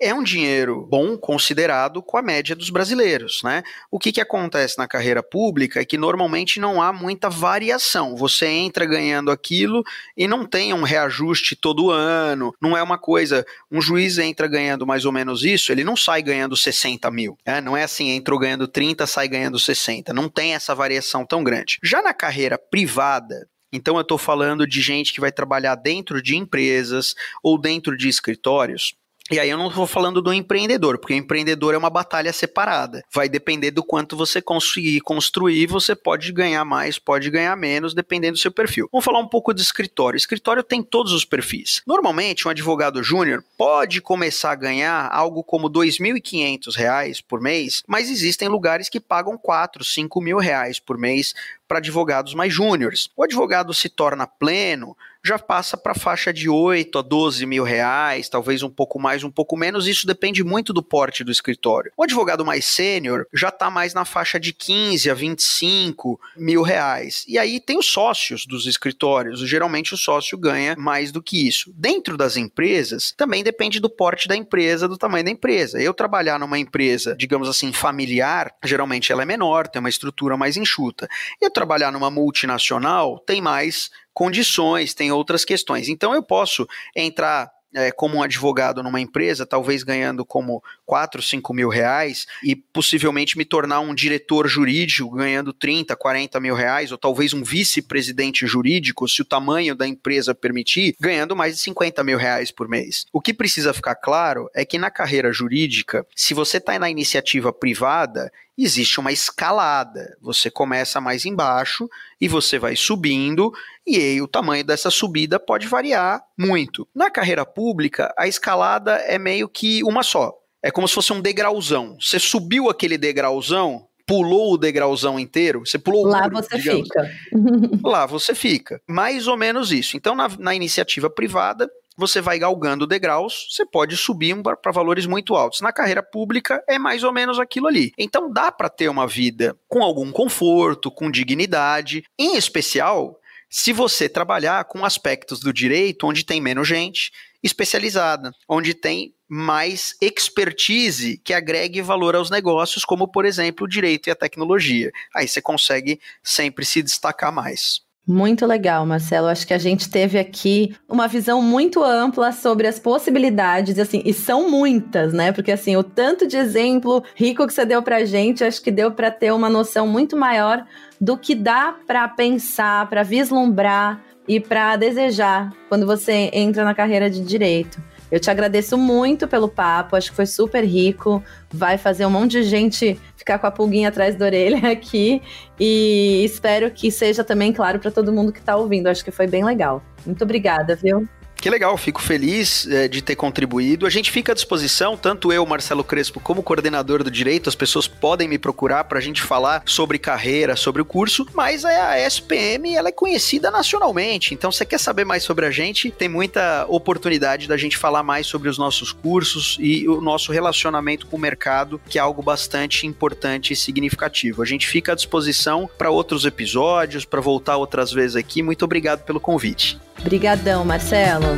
é 0.00 0.14
um 0.14 0.22
dinheiro 0.22 0.86
bom 0.88 1.16
considerado 1.16 2.00
com 2.02 2.16
a 2.16 2.22
média 2.22 2.54
dos 2.54 2.70
brasileiros, 2.70 3.40
né? 3.42 3.62
O 3.90 3.98
que, 3.98 4.12
que 4.12 4.20
acontece 4.20 4.78
na 4.78 4.86
carreira 4.86 5.22
pública 5.22 5.80
é 5.80 5.84
que 5.84 5.98
normalmente 5.98 6.60
não 6.60 6.80
há 6.80 6.92
muita 6.92 7.28
variação. 7.28 8.16
Você 8.16 8.46
entra 8.46 8.86
ganhando 8.86 9.30
aquilo 9.30 9.82
e 10.16 10.28
não 10.28 10.46
tem 10.46 10.72
um 10.72 10.82
reajuste 10.82 11.56
todo 11.56 11.90
ano. 11.90 12.54
Não 12.60 12.76
é 12.76 12.82
uma 12.82 12.96
coisa. 12.96 13.44
Um 13.70 13.80
juiz 13.80 14.18
entra 14.18 14.46
ganhando 14.46 14.86
mais 14.86 15.04
ou 15.04 15.12
menos 15.12 15.44
isso, 15.44 15.72
ele 15.72 15.82
não 15.82 15.96
sai 15.96 16.22
ganhando 16.22 16.56
60 16.56 17.10
mil. 17.10 17.36
Né? 17.44 17.60
Não 17.60 17.76
é 17.76 17.82
assim, 17.82 18.10
entrou 18.10 18.38
ganhando 18.38 18.68
30, 18.68 19.06
sai 19.06 19.28
ganhando 19.28 19.58
60. 19.58 20.12
Não 20.12 20.28
tem 20.28 20.54
essa 20.54 20.74
variação 20.74 21.26
tão 21.26 21.42
grande. 21.42 21.78
Já 21.82 22.00
na 22.00 22.14
carreira 22.14 22.56
privada, 22.56 23.48
então 23.72 23.96
eu 23.96 24.02
estou 24.02 24.16
falando 24.16 24.66
de 24.66 24.80
gente 24.80 25.12
que 25.12 25.20
vai 25.20 25.30
trabalhar 25.30 25.74
dentro 25.74 26.22
de 26.22 26.36
empresas 26.36 27.14
ou 27.42 27.60
dentro 27.60 27.96
de 27.96 28.08
escritórios. 28.08 28.94
E 29.30 29.38
aí 29.38 29.50
eu 29.50 29.58
não 29.58 29.68
estou 29.68 29.86
falando 29.86 30.22
do 30.22 30.32
empreendedor, 30.32 30.98
porque 30.98 31.12
o 31.12 31.16
empreendedor 31.16 31.74
é 31.74 31.78
uma 31.78 31.90
batalha 31.90 32.32
separada. 32.32 33.04
Vai 33.12 33.28
depender 33.28 33.70
do 33.70 33.84
quanto 33.84 34.16
você 34.16 34.40
conseguir 34.40 35.00
construir, 35.00 35.66
você 35.66 35.94
pode 35.94 36.32
ganhar 36.32 36.64
mais, 36.64 36.98
pode 36.98 37.28
ganhar 37.30 37.54
menos, 37.54 37.92
dependendo 37.92 38.34
do 38.34 38.38
seu 38.38 38.50
perfil. 38.50 38.88
Vamos 38.90 39.04
falar 39.04 39.18
um 39.18 39.28
pouco 39.28 39.52
de 39.52 39.60
escritório. 39.60 40.16
Escritório 40.16 40.62
tem 40.62 40.82
todos 40.82 41.12
os 41.12 41.26
perfis. 41.26 41.82
Normalmente, 41.86 42.48
um 42.48 42.50
advogado 42.50 43.02
júnior 43.02 43.44
pode 43.58 44.00
começar 44.00 44.52
a 44.52 44.56
ganhar 44.56 45.10
algo 45.12 45.44
como 45.44 45.66
R$ 45.66 45.74
2.500 45.74 47.22
por 47.28 47.40
mês, 47.40 47.82
mas 47.86 48.08
existem 48.08 48.48
lugares 48.48 48.88
que 48.88 48.98
pagam 48.98 49.36
4, 49.36 49.84
5 49.84 50.20
mil 50.22 50.38
reais 50.38 50.80
por 50.80 50.96
mês 50.96 51.34
para 51.68 51.78
advogados 51.78 52.32
mais 52.32 52.52
júniores. 52.52 53.10
O 53.14 53.22
advogado 53.22 53.74
se 53.74 53.90
torna 53.90 54.26
pleno, 54.26 54.96
já 55.28 55.38
passa 55.38 55.76
para 55.76 55.92
a 55.92 55.94
faixa 55.94 56.32
de 56.32 56.48
8 56.48 56.98
a 56.98 57.02
12 57.02 57.44
mil 57.44 57.62
reais, 57.62 58.30
talvez 58.30 58.62
um 58.62 58.70
pouco 58.70 58.98
mais, 58.98 59.22
um 59.22 59.30
pouco 59.30 59.58
menos, 59.58 59.86
isso 59.86 60.06
depende 60.06 60.42
muito 60.42 60.72
do 60.72 60.82
porte 60.82 61.22
do 61.22 61.30
escritório. 61.30 61.92
O 61.96 62.02
advogado 62.02 62.46
mais 62.46 62.64
sênior 62.64 63.26
já 63.32 63.48
está 63.48 63.70
mais 63.70 63.92
na 63.92 64.06
faixa 64.06 64.40
de 64.40 64.54
15 64.54 65.10
a 65.10 65.14
25 65.14 66.18
mil 66.34 66.62
reais. 66.62 67.24
E 67.28 67.38
aí 67.38 67.60
tem 67.60 67.78
os 67.78 67.86
sócios 67.86 68.46
dos 68.46 68.66
escritórios, 68.66 69.40
geralmente 69.40 69.92
o 69.92 69.98
sócio 69.98 70.38
ganha 70.38 70.74
mais 70.78 71.12
do 71.12 71.22
que 71.22 71.46
isso. 71.46 71.70
Dentro 71.76 72.16
das 72.16 72.38
empresas, 72.38 73.12
também 73.14 73.44
depende 73.44 73.80
do 73.80 73.90
porte 73.90 74.28
da 74.28 74.34
empresa, 74.34 74.88
do 74.88 74.96
tamanho 74.96 75.26
da 75.26 75.30
empresa. 75.30 75.80
Eu 75.80 75.92
trabalhar 75.92 76.38
numa 76.38 76.58
empresa, 76.58 77.14
digamos 77.14 77.48
assim, 77.48 77.70
familiar, 77.70 78.50
geralmente 78.64 79.12
ela 79.12 79.22
é 79.22 79.26
menor, 79.26 79.68
tem 79.68 79.80
uma 79.80 79.90
estrutura 79.90 80.38
mais 80.38 80.56
enxuta. 80.56 81.06
Eu 81.38 81.50
trabalhar 81.50 81.92
numa 81.92 82.10
multinacional 82.10 83.18
tem 83.18 83.42
mais 83.42 83.90
condições, 84.18 84.94
tem 84.94 85.12
outras 85.12 85.44
questões. 85.44 85.88
Então 85.88 86.12
eu 86.12 86.20
posso 86.20 86.66
entrar 86.92 87.48
é, 87.72 87.92
como 87.92 88.16
um 88.16 88.22
advogado 88.22 88.82
numa 88.82 89.00
empresa, 89.00 89.46
talvez 89.46 89.84
ganhando 89.84 90.24
como 90.24 90.60
4, 90.84 91.22
5 91.22 91.54
mil 91.54 91.68
reais, 91.68 92.26
e 92.42 92.56
possivelmente 92.56 93.38
me 93.38 93.44
tornar 93.44 93.78
um 93.78 93.94
diretor 93.94 94.48
jurídico 94.48 95.14
ganhando 95.14 95.52
30, 95.52 95.94
40 95.94 96.40
mil 96.40 96.56
reais, 96.56 96.90
ou 96.90 96.98
talvez 96.98 97.32
um 97.32 97.44
vice-presidente 97.44 98.44
jurídico, 98.44 99.06
se 99.06 99.22
o 99.22 99.24
tamanho 99.24 99.76
da 99.76 99.86
empresa 99.86 100.34
permitir, 100.34 100.96
ganhando 100.98 101.36
mais 101.36 101.54
de 101.54 101.62
50 101.62 102.02
mil 102.02 102.18
reais 102.18 102.50
por 102.50 102.66
mês. 102.68 103.04
O 103.12 103.20
que 103.20 103.32
precisa 103.32 103.72
ficar 103.72 103.94
claro 103.94 104.50
é 104.52 104.64
que 104.64 104.78
na 104.78 104.90
carreira 104.90 105.32
jurídica, 105.32 106.04
se 106.16 106.34
você 106.34 106.56
está 106.56 106.76
na 106.76 106.90
iniciativa 106.90 107.52
privada, 107.52 108.32
existe 108.64 108.98
uma 108.98 109.12
escalada. 109.12 110.16
Você 110.20 110.50
começa 110.50 111.00
mais 111.00 111.24
embaixo 111.24 111.88
e 112.20 112.26
você 112.26 112.58
vai 112.58 112.74
subindo, 112.74 113.52
e 113.86 113.96
aí 113.96 114.20
o 114.20 114.28
tamanho 114.28 114.64
dessa 114.64 114.90
subida 114.90 115.38
pode 115.38 115.66
variar 115.66 116.22
muito. 116.36 116.86
Na 116.94 117.10
carreira 117.10 117.46
pública, 117.46 118.12
a 118.18 118.26
escalada 118.26 118.96
é 119.06 119.18
meio 119.18 119.48
que 119.48 119.82
uma 119.84 120.02
só. 120.02 120.32
É 120.62 120.70
como 120.70 120.88
se 120.88 120.94
fosse 120.94 121.12
um 121.12 121.20
degrauzão. 121.20 121.96
Você 122.00 122.18
subiu 122.18 122.68
aquele 122.68 122.98
degrauzão, 122.98 123.86
pulou 124.04 124.54
o 124.54 124.58
degrauzão 124.58 125.20
inteiro, 125.20 125.60
você 125.64 125.78
pulou 125.78 126.06
Lá 126.06 126.20
o 126.20 126.22
muro, 126.22 126.36
você 126.36 126.58
digamos. 126.58 126.88
fica. 126.88 127.10
Lá 127.88 128.06
você 128.06 128.34
fica. 128.34 128.80
Mais 128.88 129.28
ou 129.28 129.36
menos 129.36 129.70
isso. 129.70 129.96
Então, 129.96 130.14
na, 130.14 130.28
na 130.38 130.54
iniciativa 130.54 131.08
privada, 131.08 131.70
você 131.98 132.20
vai 132.20 132.38
galgando 132.38 132.86
degraus, 132.86 133.48
você 133.50 133.66
pode 133.66 133.96
subir 133.96 134.40
para 134.62 134.70
valores 134.70 135.04
muito 135.04 135.34
altos. 135.34 135.60
Na 135.60 135.72
carreira 135.72 136.02
pública 136.02 136.62
é 136.68 136.78
mais 136.78 137.02
ou 137.02 137.12
menos 137.12 137.40
aquilo 137.40 137.66
ali. 137.66 137.92
Então 137.98 138.32
dá 138.32 138.52
para 138.52 138.68
ter 138.68 138.88
uma 138.88 139.06
vida 139.06 139.58
com 139.66 139.82
algum 139.82 140.12
conforto, 140.12 140.92
com 140.92 141.10
dignidade, 141.10 142.04
em 142.16 142.36
especial 142.36 143.18
se 143.50 143.72
você 143.72 144.08
trabalhar 144.08 144.64
com 144.66 144.84
aspectos 144.84 145.40
do 145.40 145.52
direito 145.52 146.06
onde 146.06 146.24
tem 146.24 146.40
menos 146.40 146.68
gente 146.68 147.10
especializada, 147.42 148.30
onde 148.48 148.74
tem 148.74 149.14
mais 149.28 149.94
expertise 150.00 151.18
que 151.18 151.34
agregue 151.34 151.82
valor 151.82 152.14
aos 152.14 152.30
negócios, 152.30 152.84
como 152.84 153.08
por 153.08 153.24
exemplo 153.24 153.64
o 153.64 153.68
direito 153.68 154.08
e 154.08 154.10
a 154.10 154.16
tecnologia. 154.16 154.90
Aí 155.14 155.26
você 155.26 155.42
consegue 155.42 156.00
sempre 156.22 156.64
se 156.64 156.82
destacar 156.82 157.32
mais. 157.32 157.80
Muito 158.08 158.46
legal, 158.46 158.86
Marcelo. 158.86 159.26
Acho 159.26 159.46
que 159.46 159.52
a 159.52 159.58
gente 159.58 159.90
teve 159.90 160.18
aqui 160.18 160.74
uma 160.88 161.06
visão 161.06 161.42
muito 161.42 161.84
ampla 161.84 162.32
sobre 162.32 162.66
as 162.66 162.78
possibilidades, 162.78 163.78
assim, 163.78 164.00
e 164.02 164.14
são 164.14 164.48
muitas, 164.50 165.12
né? 165.12 165.30
Porque 165.30 165.52
assim, 165.52 165.76
o 165.76 165.82
tanto 165.84 166.26
de 166.26 166.38
exemplo 166.38 167.04
rico 167.14 167.46
que 167.46 167.52
você 167.52 167.66
deu 167.66 167.82
pra 167.82 168.06
gente, 168.06 168.42
acho 168.42 168.62
que 168.62 168.70
deu 168.70 168.90
para 168.92 169.10
ter 169.10 169.30
uma 169.30 169.50
noção 169.50 169.86
muito 169.86 170.16
maior 170.16 170.64
do 170.98 171.18
que 171.18 171.34
dá 171.34 171.76
para 171.86 172.08
pensar, 172.08 172.88
para 172.88 173.02
vislumbrar 173.02 174.02
e 174.26 174.40
para 174.40 174.76
desejar 174.76 175.52
quando 175.68 175.84
você 175.84 176.30
entra 176.32 176.64
na 176.64 176.74
carreira 176.74 177.10
de 177.10 177.20
direito. 177.20 177.78
Eu 178.10 178.18
te 178.18 178.30
agradeço 178.30 178.78
muito 178.78 179.28
pelo 179.28 179.48
papo, 179.48 179.94
acho 179.94 180.10
que 180.10 180.16
foi 180.16 180.24
super 180.24 180.64
rico. 180.64 181.22
Vai 181.50 181.76
fazer 181.76 182.06
um 182.06 182.10
monte 182.10 182.32
de 182.32 182.42
gente 182.44 182.98
ficar 183.28 183.38
com 183.38 183.46
a 183.46 183.50
pulguinha 183.50 183.90
atrás 183.90 184.16
da 184.16 184.24
orelha 184.24 184.58
aqui. 184.72 185.20
E 185.60 186.24
espero 186.24 186.70
que 186.70 186.90
seja 186.90 187.22
também 187.22 187.52
claro 187.52 187.78
para 187.78 187.90
todo 187.90 188.12
mundo 188.12 188.32
que 188.32 188.38
está 188.38 188.56
ouvindo. 188.56 188.86
Acho 188.86 189.04
que 189.04 189.10
foi 189.10 189.26
bem 189.26 189.44
legal. 189.44 189.82
Muito 190.06 190.24
obrigada, 190.24 190.74
viu? 190.74 191.06
Que 191.48 191.52
legal, 191.52 191.78
fico 191.78 192.02
feliz 192.02 192.66
é, 192.66 192.86
de 192.86 193.00
ter 193.00 193.16
contribuído. 193.16 193.86
A 193.86 193.90
gente 193.90 194.10
fica 194.10 194.32
à 194.32 194.34
disposição, 194.34 194.98
tanto 194.98 195.32
eu, 195.32 195.46
Marcelo 195.46 195.82
Crespo, 195.82 196.20
como 196.20 196.42
coordenador 196.42 197.02
do 197.02 197.10
direito, 197.10 197.48
as 197.48 197.54
pessoas 197.54 197.88
podem 197.88 198.28
me 198.28 198.36
procurar 198.36 198.84
para 198.84 198.98
a 198.98 199.00
gente 199.00 199.22
falar 199.22 199.62
sobre 199.64 199.98
carreira, 199.98 200.54
sobre 200.56 200.82
o 200.82 200.84
curso, 200.84 201.26
mas 201.32 201.64
a 201.64 201.98
SPM 202.00 202.74
ela 202.74 202.90
é 202.90 202.92
conhecida 202.92 203.50
nacionalmente, 203.50 204.34
então 204.34 204.52
você 204.52 204.66
quer 204.66 204.78
saber 204.78 205.06
mais 205.06 205.22
sobre 205.22 205.46
a 205.46 205.50
gente, 205.50 205.90
tem 205.90 206.06
muita 206.06 206.66
oportunidade 206.68 207.48
da 207.48 207.56
gente 207.56 207.78
falar 207.78 208.02
mais 208.02 208.26
sobre 208.26 208.50
os 208.50 208.58
nossos 208.58 208.92
cursos 208.92 209.56
e 209.58 209.88
o 209.88 210.02
nosso 210.02 210.30
relacionamento 210.32 211.06
com 211.06 211.16
o 211.16 211.18
mercado, 211.20 211.80
que 211.88 211.96
é 211.96 212.02
algo 212.02 212.20
bastante 212.20 212.86
importante 212.86 213.54
e 213.54 213.56
significativo. 213.56 214.42
A 214.42 214.46
gente 214.46 214.68
fica 214.68 214.92
à 214.92 214.94
disposição 214.94 215.66
para 215.78 215.88
outros 215.88 216.26
episódios, 216.26 217.06
para 217.06 217.22
voltar 217.22 217.56
outras 217.56 217.90
vezes 217.90 218.16
aqui. 218.16 218.42
Muito 218.42 218.66
obrigado 218.66 219.02
pelo 219.04 219.18
convite. 219.18 219.80
Obrigadão, 219.98 220.62
Marcelo. 220.64 221.37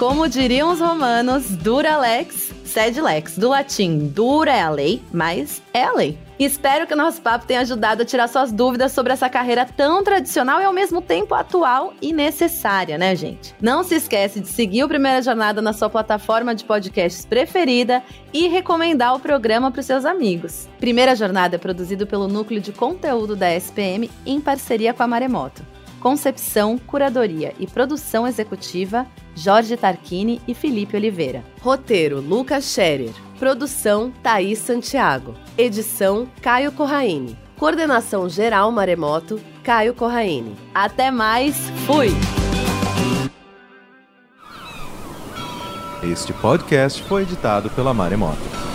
Como 0.00 0.28
diriam 0.28 0.72
os 0.72 0.80
romanos, 0.80 1.44
dura 1.48 1.98
lex, 1.98 2.50
sed 2.70 3.00
lex. 3.00 3.36
Do 3.36 3.48
latim, 3.48 4.06
dura 4.08 4.52
é 4.52 4.62
a 4.62 4.70
lei, 4.70 5.02
mas 5.12 5.60
é 5.74 5.84
a 5.84 5.92
lei. 5.92 6.16
Espero 6.38 6.86
que 6.86 6.94
o 6.94 6.96
nosso 6.96 7.20
papo 7.20 7.44
tenha 7.44 7.60
ajudado 7.60 8.00
a 8.00 8.04
tirar 8.04 8.26
suas 8.26 8.50
dúvidas 8.50 8.92
sobre 8.92 9.12
essa 9.12 9.28
carreira 9.28 9.66
tão 9.66 10.02
tradicional 10.02 10.58
e 10.60 10.64
ao 10.64 10.72
mesmo 10.72 11.02
tempo 11.02 11.34
atual 11.34 11.92
e 12.00 12.14
necessária, 12.14 12.96
né, 12.96 13.14
gente? 13.14 13.54
Não 13.60 13.84
se 13.84 13.96
esquece 13.96 14.40
de 14.40 14.48
seguir 14.48 14.82
o 14.82 14.88
Primeira 14.88 15.20
Jornada 15.20 15.60
na 15.60 15.74
sua 15.74 15.90
plataforma 15.90 16.54
de 16.54 16.64
podcasts 16.64 17.26
preferida 17.26 18.02
e 18.32 18.48
recomendar 18.48 19.14
o 19.14 19.20
programa 19.20 19.70
para 19.70 19.80
os 19.80 19.86
seus 19.86 20.06
amigos. 20.06 20.66
Primeira 20.78 21.14
Jornada 21.14 21.56
é 21.56 21.58
produzido 21.58 22.06
pelo 22.06 22.26
Núcleo 22.26 22.60
de 22.60 22.72
Conteúdo 22.72 23.36
da 23.36 23.54
SPM 23.54 24.10
em 24.24 24.40
parceria 24.40 24.94
com 24.94 25.02
a 25.02 25.06
Maremoto. 25.06 25.62
Concepção, 26.00 26.78
curadoria 26.78 27.54
e 27.58 27.66
produção 27.66 28.26
executiva, 28.26 29.06
Jorge 29.34 29.76
Tarquini 29.76 30.40
e 30.48 30.54
Felipe 30.54 30.96
Oliveira. 30.96 31.44
Roteiro, 31.60 32.20
Lucas 32.20 32.64
Scherer. 32.64 33.12
Produção, 33.38 34.10
Thaís 34.22 34.58
Santiago. 34.58 35.34
Edição, 35.56 36.26
Caio 36.40 36.72
Corraine. 36.72 37.38
Coordenação 37.58 38.28
geral 38.28 38.72
Maremoto, 38.72 39.38
Caio 39.62 39.92
Corraine. 39.94 40.56
Até 40.74 41.10
mais, 41.10 41.56
fui! 41.86 42.08
Este 46.02 46.32
podcast 46.32 47.02
foi 47.02 47.22
editado 47.22 47.68
pela 47.70 47.92
Maremoto. 47.92 48.69